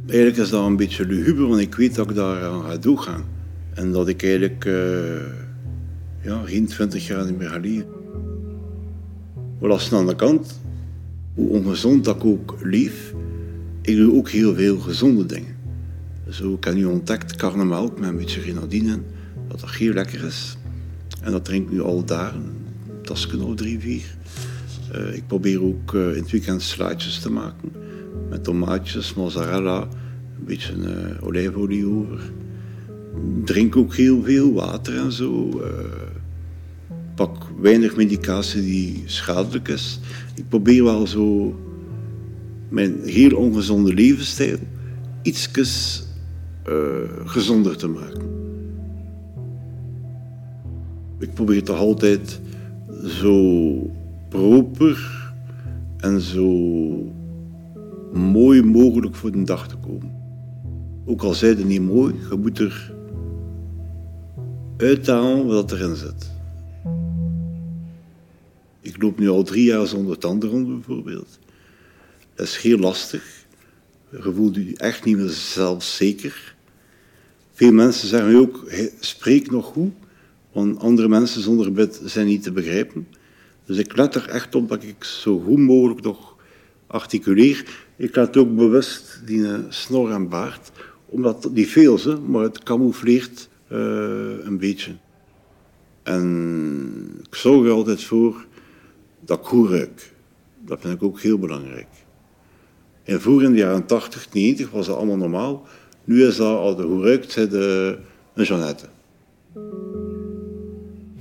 Eigenlijk 0.07 0.37
is 0.37 0.49
dat 0.49 0.65
een 0.65 0.75
beetje 0.75 1.05
luguber, 1.05 1.47
want 1.47 1.61
ik 1.61 1.75
weet 1.75 1.95
dat 1.95 2.09
ik 2.09 2.15
daar 2.15 2.43
aan 2.43 2.63
ga 2.63 2.77
doorgaan. 2.77 3.23
En 3.73 3.91
dat 3.91 4.07
ik 4.07 4.23
eigenlijk 4.23 4.65
uh, 4.65 4.73
ja, 6.21 6.41
geen 6.45 6.65
twintig 6.65 7.07
jaar 7.07 7.25
niet 7.25 7.37
meer 7.37 7.49
ga 7.49 7.57
leven. 7.57 7.87
Maar 9.59 9.69
is 9.69 9.93
aan 9.93 10.07
de 10.07 10.15
kant, 10.15 10.59
hoe 11.33 11.49
ongezond 11.49 12.03
dat 12.03 12.15
ik 12.15 12.25
ook 12.25 12.55
leef, 12.61 13.13
ik 13.81 13.95
doe 13.95 14.13
ook 14.13 14.29
heel 14.29 14.55
veel 14.55 14.77
gezonde 14.77 15.25
dingen. 15.25 15.55
Zo, 16.29 16.53
ik 16.53 16.63
heb 16.63 16.73
nu 16.73 16.85
ontdekt 16.85 17.35
karnemelk 17.35 17.99
met 17.99 18.09
een 18.09 18.17
beetje 18.17 18.41
grenadine, 18.41 18.99
dat 19.47 19.59
dat 19.59 19.71
heel 19.71 19.93
lekker 19.93 20.23
is. 20.23 20.57
En 21.21 21.31
dat 21.31 21.45
drink 21.45 21.65
ik 21.65 21.71
nu 21.71 21.81
al 21.81 22.05
daar, 22.05 22.33
een 22.35 23.01
tasje 23.01 23.43
of 23.43 23.55
drie, 23.55 23.79
vier. 23.79 24.15
Uh, 24.97 25.15
ik 25.15 25.27
probeer 25.27 25.63
ook 25.63 25.93
uh, 25.93 26.15
in 26.15 26.21
het 26.21 26.31
weekend 26.31 26.62
slaatjes 26.62 27.19
te 27.19 27.31
maken. 27.31 27.71
Met 28.29 28.43
tomaatjes, 28.43 29.13
mozzarella, 29.13 29.81
een 29.81 30.45
beetje 30.45 30.73
uh, 30.75 31.27
olijfolie 31.27 31.88
over. 31.88 32.31
Drink 33.43 33.75
ook 33.75 33.95
heel 33.95 34.23
veel 34.23 34.53
water 34.53 34.97
en 34.97 35.12
zo. 35.12 35.62
pak 37.15 37.43
weinig 37.62 37.95
medicatie 37.95 38.62
die 38.62 39.03
schadelijk 39.05 39.67
is. 39.67 39.99
Ik 40.36 40.49
probeer 40.49 40.84
wel 40.84 41.08
zo 41.08 41.55
mijn 42.69 42.95
heel 43.03 43.38
ongezonde 43.38 43.93
levensstijl 43.93 44.58
ietsjes 45.21 46.03
gezonder 47.25 47.77
te 47.77 47.88
maken. 47.88 48.21
Ik 51.19 51.34
probeer 51.34 51.63
toch 51.63 51.77
altijd 51.77 52.41
zo 53.03 53.95
proper 54.29 55.23
en 55.97 56.21
zo 56.21 56.47
mooi 58.13 58.63
mogelijk 58.63 59.15
voor 59.15 59.31
de 59.31 59.43
dag 59.43 59.67
te 59.67 59.75
komen. 59.75 60.11
Ook 61.05 61.21
al 61.21 61.33
zijn 61.33 61.57
het 61.57 61.67
niet 61.67 61.81
mooi, 61.81 62.15
je 62.29 62.35
moet 62.35 62.59
er 62.59 62.93
uithalen 64.77 65.45
wat 65.45 65.71
erin 65.71 65.95
zit. 65.95 66.33
Ik 68.81 69.01
loop 69.01 69.19
nu 69.19 69.29
al 69.29 69.43
drie 69.43 69.63
jaar 69.63 69.88
zonder 69.88 70.17
tanden 70.17 70.65
bijvoorbeeld. 70.65 71.39
Dat 72.35 72.45
is 72.45 72.57
heel 72.57 72.77
lastig. 72.77 73.45
Je 74.11 74.31
voelt 74.35 74.55
je 74.55 74.77
echt 74.77 75.05
niet 75.05 75.17
meer 75.17 75.29
zelfzeker. 75.29 76.55
Veel 77.53 77.71
mensen 77.71 78.07
zeggen 78.07 78.35
ook, 78.35 78.71
spreek 78.99 79.51
nog 79.51 79.65
goed. 79.65 79.93
Want 80.51 80.79
andere 80.79 81.07
mensen 81.07 81.41
zonder 81.41 81.65
gebed 81.65 82.01
zijn 82.03 82.25
niet 82.25 82.43
te 82.43 82.51
begrijpen. 82.51 83.07
Dus 83.65 83.78
ik 83.78 83.95
let 83.95 84.15
er 84.15 84.30
echt 84.30 84.56
op 84.56 84.69
dat 84.69 84.84
ik 84.84 85.04
zo 85.04 85.39
goed 85.39 85.58
mogelijk 85.58 86.01
nog 86.01 86.36
articuleer. 86.88 87.65
Ik 87.95 88.15
laat 88.15 88.38
ook 88.38 88.56
bewust 88.56 89.21
die 89.25 89.47
snor 89.69 90.12
en 90.12 90.30
baard, 90.30 90.71
omdat 91.06 91.49
niet 91.51 91.69
veel 91.69 91.95
is, 91.95 92.08
maar 92.28 92.43
het 92.43 92.63
camoufleert 92.63 93.49
uh, 93.71 93.78
een 94.43 94.58
beetje. 94.58 94.91
En 96.04 97.21
ik 97.28 97.36
zorg 97.36 97.65
er 97.65 97.71
altijd 97.71 98.04
voor 98.04 98.45
dat 99.19 99.39
ik 99.39 99.45
goed 99.45 99.69
ruik. 99.69 100.13
Dat 100.65 100.82
vind 100.82 100.93
ik 100.93 101.04
ook 101.04 101.21
heel 101.21 101.39
belangrijk. 101.39 101.88
En 103.04 103.21
vroeger 103.21 103.45
in 103.45 103.51
de 103.51 103.58
jaren 103.58 103.86
80, 103.86 104.34
90 104.34 104.71
was 104.71 104.86
dat 104.86 104.97
allemaal 104.97 105.17
normaal. 105.17 105.67
Nu 106.04 106.25
is 106.25 106.36
dat, 106.36 106.58
als 106.58 106.75
de 106.75 106.84
goed 106.84 107.04
ruikt, 107.04 107.34
de, 107.34 107.97
een 108.34 108.43
Jeannette. 108.43 108.86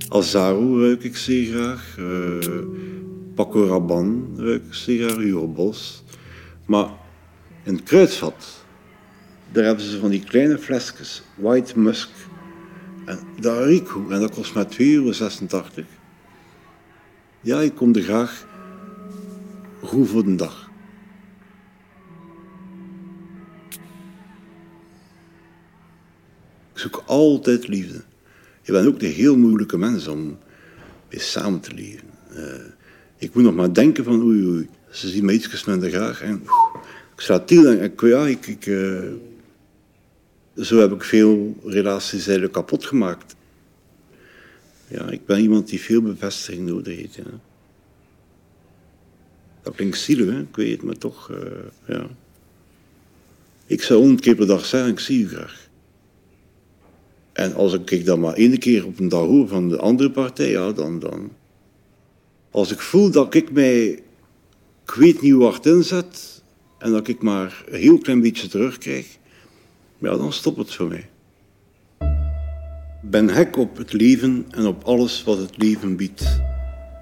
Azaro 0.09 0.79
ruik 0.79 1.03
ik 1.03 1.17
zeer 1.17 1.53
graag. 1.53 1.95
Uh, 1.99 2.37
Paco 3.35 3.67
Rabanne 3.67 4.43
ruik 4.43 4.65
ik 4.65 4.73
zeer 4.73 5.09
graag. 5.09 5.23
Hugo 5.23 5.47
Bos. 5.47 6.03
Maar 6.65 6.89
in 7.63 7.83
kruidvat, 7.83 8.65
daar 9.51 9.63
hebben 9.63 9.85
ze 9.85 9.99
van 9.99 10.09
die 10.09 10.23
kleine 10.23 10.57
flesjes. 10.57 11.23
White 11.35 11.79
Musk. 11.79 12.09
En 13.05 13.19
dat 13.39 13.63
riek. 13.65 13.89
En 14.09 14.19
dat 14.19 14.31
kost 14.31 14.53
maar 14.53 14.65
2,86 14.65 14.77
euro. 14.77 15.11
Ja, 17.41 17.59
ik 17.59 17.75
kom 17.75 17.95
er 17.95 18.01
graag 18.01 18.45
goed 19.81 20.07
voor 20.07 20.25
de 20.25 20.35
dag. 20.35 20.69
Ik 26.73 26.81
zoek 26.81 27.03
altijd 27.05 27.67
liefde. 27.67 28.03
Je 28.65 28.71
bent 28.71 28.87
ook 28.87 29.01
een 29.01 29.11
heel 29.11 29.37
moeilijke 29.37 29.77
mens 29.77 30.07
om 30.07 30.37
mee 31.09 31.19
samen 31.19 31.59
te 31.59 31.73
leven. 31.73 32.07
Uh, 32.35 32.65
ik 33.17 33.33
moet 33.33 33.43
nog 33.43 33.55
maar 33.55 33.73
denken 33.73 34.03
van 34.03 34.21
oei 34.21 34.45
oei, 34.45 34.69
ze 34.91 35.09
zien 35.09 35.25
me 35.25 35.33
iets 35.33 35.65
minder 35.65 35.89
graag. 35.89 36.21
Ik 36.21 37.21
sta 37.21 37.39
til 37.39 37.67
en 37.67 37.81
ik, 37.81 38.01
ja, 38.01 38.27
ik, 38.27 38.47
ik 38.47 38.65
uh, 38.65 39.11
zo 40.57 40.79
heb 40.79 40.91
ik 40.91 41.03
veel 41.03 41.57
relaties 41.63 42.23
eigenlijk 42.23 42.53
kapot 42.53 42.85
gemaakt. 42.85 43.35
Ja, 44.87 45.09
ik 45.09 45.25
ben 45.25 45.39
iemand 45.39 45.67
die 45.67 45.81
veel 45.81 46.01
bevestiging 46.01 46.67
nodig 46.67 46.95
heeft. 46.95 47.19
Dat 49.61 49.75
klinkt 49.75 49.97
zielig, 49.97 50.29
hè? 50.29 50.39
ik 50.39 50.55
weet 50.55 50.71
het, 50.71 50.83
maar 50.83 50.97
toch, 50.97 51.31
uh, 51.31 51.37
ja. 51.87 52.07
Ik 53.65 53.81
zou 53.81 53.99
honderd 53.99 54.21
keer 54.21 54.35
per 54.35 54.47
dag 54.47 54.65
zeggen, 54.65 54.91
ik 54.91 54.99
zie 54.99 55.23
u 55.23 55.27
graag. 55.27 55.67
En 57.35 57.53
als 57.53 57.73
ik 57.73 58.05
dat 58.05 58.17
maar 58.17 58.33
één 58.33 58.57
keer 58.57 58.85
op 58.85 58.99
een 58.99 59.09
dag 59.09 59.25
hoor 59.25 59.47
van 59.47 59.69
de 59.69 59.77
andere 59.77 60.11
partij, 60.11 60.49
ja, 60.49 60.71
dan, 60.71 60.99
dan... 60.99 61.31
Als 62.51 62.71
ik 62.71 62.79
voel 62.79 63.11
dat 63.11 63.33
ik 63.33 63.51
mij, 63.51 63.87
ik 64.85 64.91
weet 64.95 65.21
niet 65.21 65.31
hoe 65.31 65.43
hard 65.43 65.65
inzet, 65.65 66.43
en 66.77 66.91
dat 66.91 67.07
ik 67.07 67.21
maar 67.21 67.63
een 67.69 67.79
heel 67.79 67.97
klein 67.97 68.21
beetje 68.21 68.47
terugkrijg, 68.47 69.17
ja, 69.97 70.17
dan 70.17 70.33
stopt 70.33 70.57
het 70.57 70.73
voor 70.73 70.87
mij. 70.87 71.09
Ben 73.01 73.29
hek 73.29 73.57
op 73.57 73.77
het 73.77 73.93
leven 73.93 74.45
en 74.49 74.65
op 74.65 74.83
alles 74.83 75.23
wat 75.23 75.37
het 75.37 75.57
leven 75.57 75.95
biedt. 75.95 76.39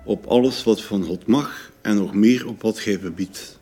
Op 0.05 0.25
alles 0.25 0.63
wat 0.63 0.81
van 0.81 1.03
God 1.03 1.27
mag 1.27 1.71
en 1.81 1.95
nog 1.95 2.13
meer 2.13 2.47
op 2.47 2.61
wat 2.61 2.79
gij 2.79 2.99
verbiedt. 2.99 3.59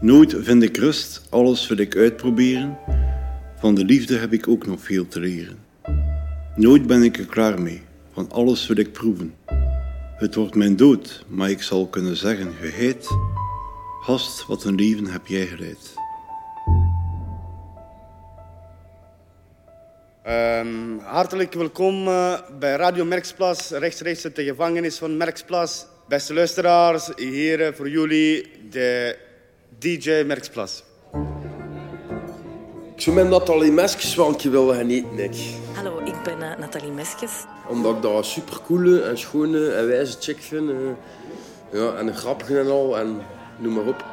Nooit 0.00 0.34
vind 0.38 0.62
ik 0.62 0.76
rust, 0.76 1.22
alles 1.30 1.68
wil 1.68 1.78
ik 1.78 1.96
uitproberen. 1.96 2.78
Van 3.56 3.74
de 3.74 3.84
liefde 3.84 4.16
heb 4.16 4.32
ik 4.32 4.48
ook 4.48 4.66
nog 4.66 4.80
veel 4.80 5.08
te 5.08 5.20
leren. 5.20 5.63
Nooit 6.56 6.86
ben 6.86 7.02
ik 7.02 7.18
er 7.18 7.26
klaar 7.26 7.60
mee, 7.60 7.82
van 8.12 8.30
alles 8.30 8.66
wil 8.66 8.76
ik 8.76 8.92
proeven. 8.92 9.34
Het 10.16 10.34
wordt 10.34 10.54
mijn 10.54 10.76
dood, 10.76 11.24
maar 11.28 11.50
ik 11.50 11.62
zal 11.62 11.86
kunnen 11.86 12.16
zeggen, 12.16 12.52
geheid, 12.60 13.08
hast 14.00 14.46
wat 14.46 14.64
een 14.64 14.74
leven 14.74 15.06
heb 15.06 15.26
jij 15.26 15.46
geleid. 15.46 15.94
Um, 20.26 20.98
hartelijk 20.98 21.52
welkom 21.52 22.08
uh, 22.08 22.38
bij 22.58 22.76
Radio 22.76 23.04
Merksplas, 23.04 23.70
rechtstreeks 23.70 24.24
uit 24.24 24.36
de 24.36 24.44
gevangenis 24.44 24.98
van 24.98 25.16
Merksplas. 25.16 25.86
Beste 26.08 26.34
luisteraars, 26.34 27.10
hier 27.16 27.74
voor 27.74 27.88
jullie 27.88 28.50
de 28.70 29.18
DJ 29.78 30.22
Merksplas. 30.26 30.84
Ik 32.94 33.00
zou 33.00 33.16
met 33.16 33.28
Nathalie 33.28 33.72
Meskes 33.72 34.14
wel 34.14 34.28
een 34.28 34.36
keer 34.36 34.50
willen 34.50 34.76
gaan 34.76 34.88
eten, 34.88 35.18
ik. 35.18 35.36
Hallo, 35.72 35.93
ben 36.24 36.42
eh, 36.42 36.58
Nathalie 36.58 36.90
Meskes. 36.92 37.32
Omdat 37.68 37.96
ik 37.96 38.02
dat 38.02 38.16
een 38.16 38.24
supercoole 38.24 39.02
en 39.02 39.18
schone 39.18 39.68
en 39.70 39.86
wijze 39.86 40.16
chick 40.20 40.38
vind. 40.42 40.70
eh. 40.70 40.76
ja, 41.80 41.92
en 41.94 42.06
een 42.06 42.14
grappige 42.16 42.58
en 42.58 42.70
al. 42.70 42.98
En 42.98 43.20
noem 43.58 43.74
maar 43.74 43.84
op. 43.86 44.04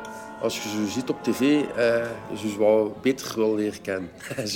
Als 0.42 0.64
je 0.64 0.70
zo 0.70 0.86
ziet 0.88 1.10
op 1.10 1.24
tv, 1.24 1.40
eh 1.42 2.06
je 2.32 2.38
ze 2.38 2.58
wel 2.60 2.96
beter 3.02 3.36
wil 3.36 3.56
leren 3.56 3.82
kennen. 3.82 4.10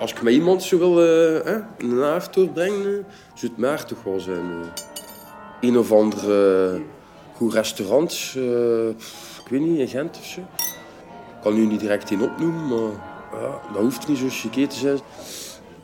Als 0.00 0.12
ik 0.12 0.22
met 0.22 0.32
iemand 0.34 0.62
zo 0.62 0.78
wil 0.78 1.00
eh, 1.00 1.54
eh, 1.54 1.62
een 1.78 2.02
avond 2.02 2.34
doorbrengen, 2.34 2.78
eh, 2.98 3.04
zou 3.34 3.52
het 3.52 3.56
maar 3.56 3.84
toch 3.86 4.02
wel 4.04 4.20
zijn. 4.20 4.50
eh. 4.50 5.68
een 5.68 5.78
of 5.78 5.92
ander 5.92 6.18
eh, 6.74 6.80
goed 7.36 7.52
restaurant, 7.54 8.32
eh, 8.36 8.88
ik 8.88 9.48
weet 9.50 9.60
niet, 9.60 9.78
in 9.78 9.88
Gent. 9.88 10.16
Ik 10.16 10.42
kan 11.42 11.54
nu 11.54 11.66
niet 11.66 11.80
direct 11.80 12.10
in 12.10 12.22
opnoemen, 12.22 12.68
maar 12.68 12.90
dat 13.72 13.82
hoeft 13.82 14.08
niet 14.08 14.18
zo 14.18 14.26
chiqué 14.28 14.66
te 14.66 14.76
zijn. 14.76 14.98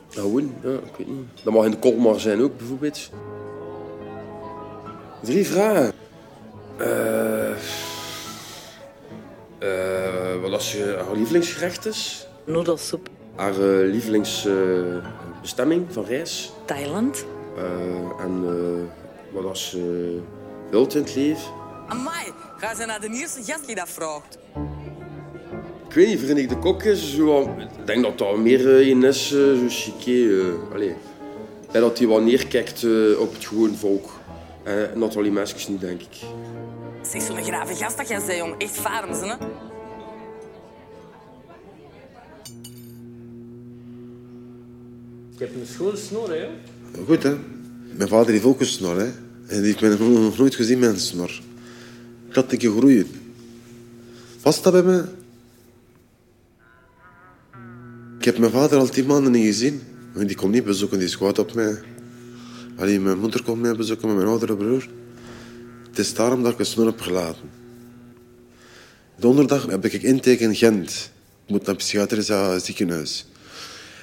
Ja, 0.09 0.21
gewoon, 0.21 0.53
ja, 0.63 0.69
ik 0.69 0.95
weet 0.97 1.07
niet. 1.07 1.43
Dat 1.43 1.53
mag 1.53 1.65
in 1.65 1.71
de 1.71 1.77
Kolmar 1.77 2.19
zijn 2.19 2.41
ook, 2.41 2.57
bijvoorbeeld. 2.57 3.09
Drie 5.21 5.47
vragen. 5.47 5.93
Eh 6.77 7.51
eh, 9.59 10.41
wat 10.41 10.51
als 10.51 10.71
je 10.71 11.01
haar 11.05 11.15
lievelingsgerecht 11.15 11.85
is? 11.85 12.27
Noedelsoep. 12.45 13.09
Haar 13.35 13.53
eh, 13.53 13.89
lievelingsbestemming 13.91 15.85
van 15.89 16.05
reis? 16.05 16.51
Thailand. 16.65 17.25
Eh, 17.57 17.63
en 18.23 18.43
eh, 18.45 18.53
wat 19.33 19.45
als 19.45 19.71
je 19.71 20.19
wilt 20.69 20.95
in 20.95 21.01
het 21.01 21.15
leven? 21.15 21.51
Amai, 21.87 22.33
ga 22.57 22.75
ze 22.75 22.85
naar 22.85 23.01
de 23.01 23.09
eerste 23.09 23.43
gast 23.43 23.65
die 23.65 23.75
dat 23.75 23.89
vraagt. 23.89 24.37
Ik 25.89 25.95
weet 25.95 26.07
niet, 26.07 26.19
Verenigde 26.19 26.57
Kok 26.57 26.83
is 26.83 27.15
zo... 27.15 27.41
Ik 27.41 27.85
denk 27.85 28.03
dat 28.03 28.17
dat 28.17 28.37
meer 28.37 28.77
eh, 28.79 28.87
een 28.87 29.03
is, 29.03 29.31
eh, 29.33 29.39
zo 29.39 29.65
chiqué. 29.67 30.39
eh, 30.39 30.73
allee. 30.73 30.89
Ik 31.71 31.73
dat 31.73 31.97
hij 31.97 32.07
wel 32.07 32.21
neerkijkt 32.21 32.83
op 33.19 33.33
het 33.33 33.45
gewone 33.45 33.73
volk. 33.73 34.09
Eh 34.63 34.73
Nathalie 34.95 35.31
Meskes 35.31 35.67
niet, 35.67 35.81
denk 35.81 36.01
ik. 36.01 36.17
Zeg, 37.01 37.21
zo'n 37.21 37.43
grave 37.43 37.75
gast 37.75 37.97
dat 37.97 38.07
jij 38.07 38.19
zei, 38.19 38.37
jong. 38.37 38.55
Echt 38.57 38.77
varen 38.77 39.15
ze, 39.15 39.25
hè? 39.25 39.33
Ik 45.33 45.39
heb 45.39 45.55
een 45.55 45.67
schoon 45.73 45.97
snor, 45.97 46.29
hè. 46.29 46.47
Goed, 47.05 47.23
hè? 47.23 47.35
Mijn 47.95 48.09
vader 48.09 48.31
heeft 48.31 48.45
ook 48.45 48.59
een 48.59 48.65
snor, 48.65 48.99
hè? 48.99 49.07
En 49.47 49.61
die 49.61 49.63
heeft 49.63 49.81
mij 49.81 49.89
nog 49.89 50.37
nooit 50.37 50.55
gezien 50.55 50.79
met 50.79 50.89
een 50.89 50.99
snor. 50.99 51.41
Ik 52.29 52.35
had 52.35 52.51
een 52.51 52.57
keer 52.57 52.71
groeien. 52.71 53.07
Past 54.41 54.63
dat 54.63 54.73
bij 54.73 54.83
me? 54.83 55.05
Heb 58.29 58.37
mijn 58.37 58.51
vader 58.51 58.79
al 58.79 58.89
tien 58.89 59.05
maanden 59.05 59.31
niet 59.31 59.45
gezien. 59.45 59.81
En 60.15 60.27
Die 60.27 60.35
komt 60.35 60.53
niet 60.53 60.63
bezoeken, 60.63 60.97
die 60.97 61.07
is 61.07 61.17
kwaad 61.17 61.39
op 61.39 61.53
mij. 61.53 61.79
Alleen 62.77 63.03
mijn 63.03 63.19
moeder 63.19 63.43
komt 63.43 63.61
mij 63.61 63.75
bezoeken 63.75 64.07
met 64.07 64.15
mijn 64.15 64.27
oudere 64.27 64.55
broer. 64.55 64.87
Het 65.89 65.99
is 65.99 66.13
daarom 66.13 66.43
dat 66.43 66.53
ik 66.53 66.59
een 66.59 66.65
snor 66.65 66.85
heb 66.85 67.01
gelaten. 67.01 67.49
Donderdag 69.15 69.65
heb 69.65 69.85
ik 69.85 70.03
intake 70.03 70.37
in 70.37 70.55
Gent. 70.55 71.11
Ik 71.45 71.49
moet 71.51 71.59
naar 71.59 71.69
een 71.69 71.75
psychiatrisch 71.75 72.29
eh, 72.29 72.57
ziekenhuis. 72.57 73.25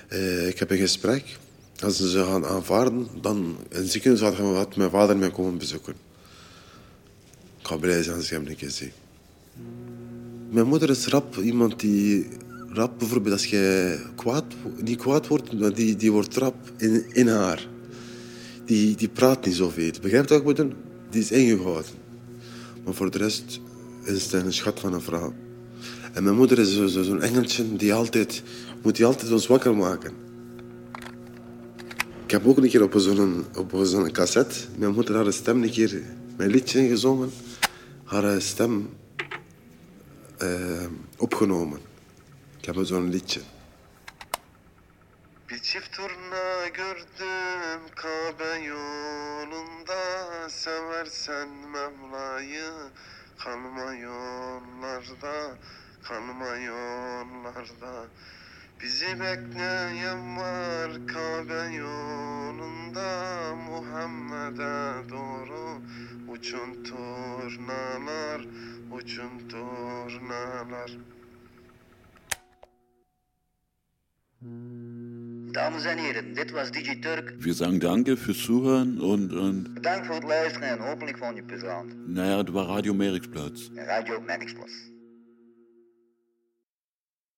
Eh, 0.09 0.49
ik 0.49 0.59
heb 0.59 0.71
een 0.71 0.79
gesprek. 0.79 1.37
Als 1.83 1.97
ze 1.97 2.11
ze 2.11 2.25
gaan 2.25 2.47
aanvaarden, 2.47 3.07
dan 3.21 3.57
in 3.69 3.77
het 3.77 3.91
ziekenhuis 3.91 4.37
had, 4.37 4.77
mijn 4.77 4.91
vader 4.91 5.17
mij 5.17 5.31
komen 5.31 5.59
bezoeken. 5.59 5.95
Ik 7.61 7.67
ga 7.67 7.77
blij 7.77 8.03
zijn 8.03 8.17
als 8.17 8.25
ik 8.25 8.31
hem 8.31 8.47
een 8.47 8.57
keer. 8.57 8.93
Mijn 10.51 10.67
moeder 10.67 10.91
is 10.91 11.07
rap, 11.07 11.37
iemand 11.37 11.81
die 11.81 12.27
rap 12.77 12.99
bijvoorbeeld 12.99 13.33
als 13.35 13.47
je 13.47 13.99
kwaad, 14.17 14.45
niet 14.83 14.99
kwaad 14.99 15.27
wordt, 15.27 15.59
maar 15.61 15.75
die, 15.75 15.97
die 15.97 16.13
wordt 16.13 16.37
rap 16.37 16.55
in, 16.77 17.05
in 17.13 17.29
haar. 17.29 17.69
Die, 18.65 18.97
die 18.97 19.09
praat 19.09 19.45
niet 19.47 19.55
zoveel. 19.55 19.91
Begrijpt 20.03 20.29
wat 20.31 20.39
ik 20.39 20.45
bedoel? 20.47 20.73
Die 21.11 21.21
is 21.21 21.31
ingehouden. 21.31 21.91
Maar 22.85 22.95
voor 22.95 23.11
de 23.11 23.19
rest 23.19 23.61
is 24.05 24.23
het 24.23 24.33
een 24.33 24.53
schat 24.53 24.81
van 24.81 24.93
een 24.93 25.01
vrouw. 25.01 25.35
En 26.13 26.23
mijn 26.23 26.37
moeder 26.37 26.59
is 26.59 26.75
zo- 26.75 26.87
zo- 26.87 27.03
zo'n 27.03 27.23
engeltje 27.23 27.77
die 27.77 27.95
altijd, 27.95 28.43
moet 28.83 28.97
die 28.97 29.05
altijd 29.05 29.33
ons 29.33 29.47
wakker 29.47 29.77
maken. 29.77 30.13
Ik 32.25 32.31
heb 32.31 32.47
ook 32.47 32.57
een 32.57 32.69
keer 32.69 32.83
op 32.83 32.95
zo'n, 32.97 33.45
op 33.57 33.81
zo'n 33.83 34.13
cassette, 34.13 34.55
mijn 34.79 34.93
moeder 34.93 35.15
haar 35.15 35.33
stem 35.33 35.63
een 35.63 35.71
keer 35.71 36.03
mijn 36.37 36.51
liedje 36.51 36.79
ingezongen, 36.79 37.31
haar 38.05 38.41
stem 38.43 38.89
eh, 40.39 40.49
opgenomen. 41.19 41.79
Ik 42.67 42.75
heb 42.75 42.85
zo'n 42.85 43.09
liedje. 43.11 43.41
Bir 45.49 45.59
çift 45.59 45.93
turna 45.93 46.69
gördüm 46.69 47.81
Kabe 47.95 48.65
yolunda. 48.65 50.03
Seversen 50.49 51.49
Mevla'yı 51.49 52.73
Kanma 53.39 53.95
yollarda 53.95 55.59
Kanma 56.03 56.57
yollarda. 56.57 58.07
Bizi 58.81 59.21
bekleyen 59.21 60.37
var 60.37 60.91
Kabe 61.07 61.75
yolunda. 61.75 63.11
Muhammed'e 63.55 65.11
doğru 65.11 65.81
Uçun 66.29 66.85
turnalar 66.85 68.41
Uçun 68.91 69.49
turnalar 69.49 70.91
Dames 75.53 75.85
en 75.85 75.99
heren, 75.99 76.35
dit 76.35 76.51
was 76.51 76.71
DJ 76.71 77.01
Turk. 77.01 77.35
Wir 77.39 77.55
sagen 77.55 77.79
danke 77.81 78.17
fürs 78.17 78.39
Zuhören 78.45 79.01
und, 79.01 79.33
und 79.33 79.75
Bedankt 79.75 80.07
voor 80.07 80.15
het 80.15 80.25
luisteren 80.25 80.69
en 80.69 80.79
hopelijk 80.79 81.19
vond 81.19 81.31
je 81.31 81.37
het 81.37 81.47
plezant. 81.47 81.95
naja, 82.09 82.37
het 82.37 82.51
war 82.51 82.67
Radio 82.67 82.95
Meriksplatz. 82.95 83.69
Radio 83.75 84.21
Merksplas. 84.21 84.73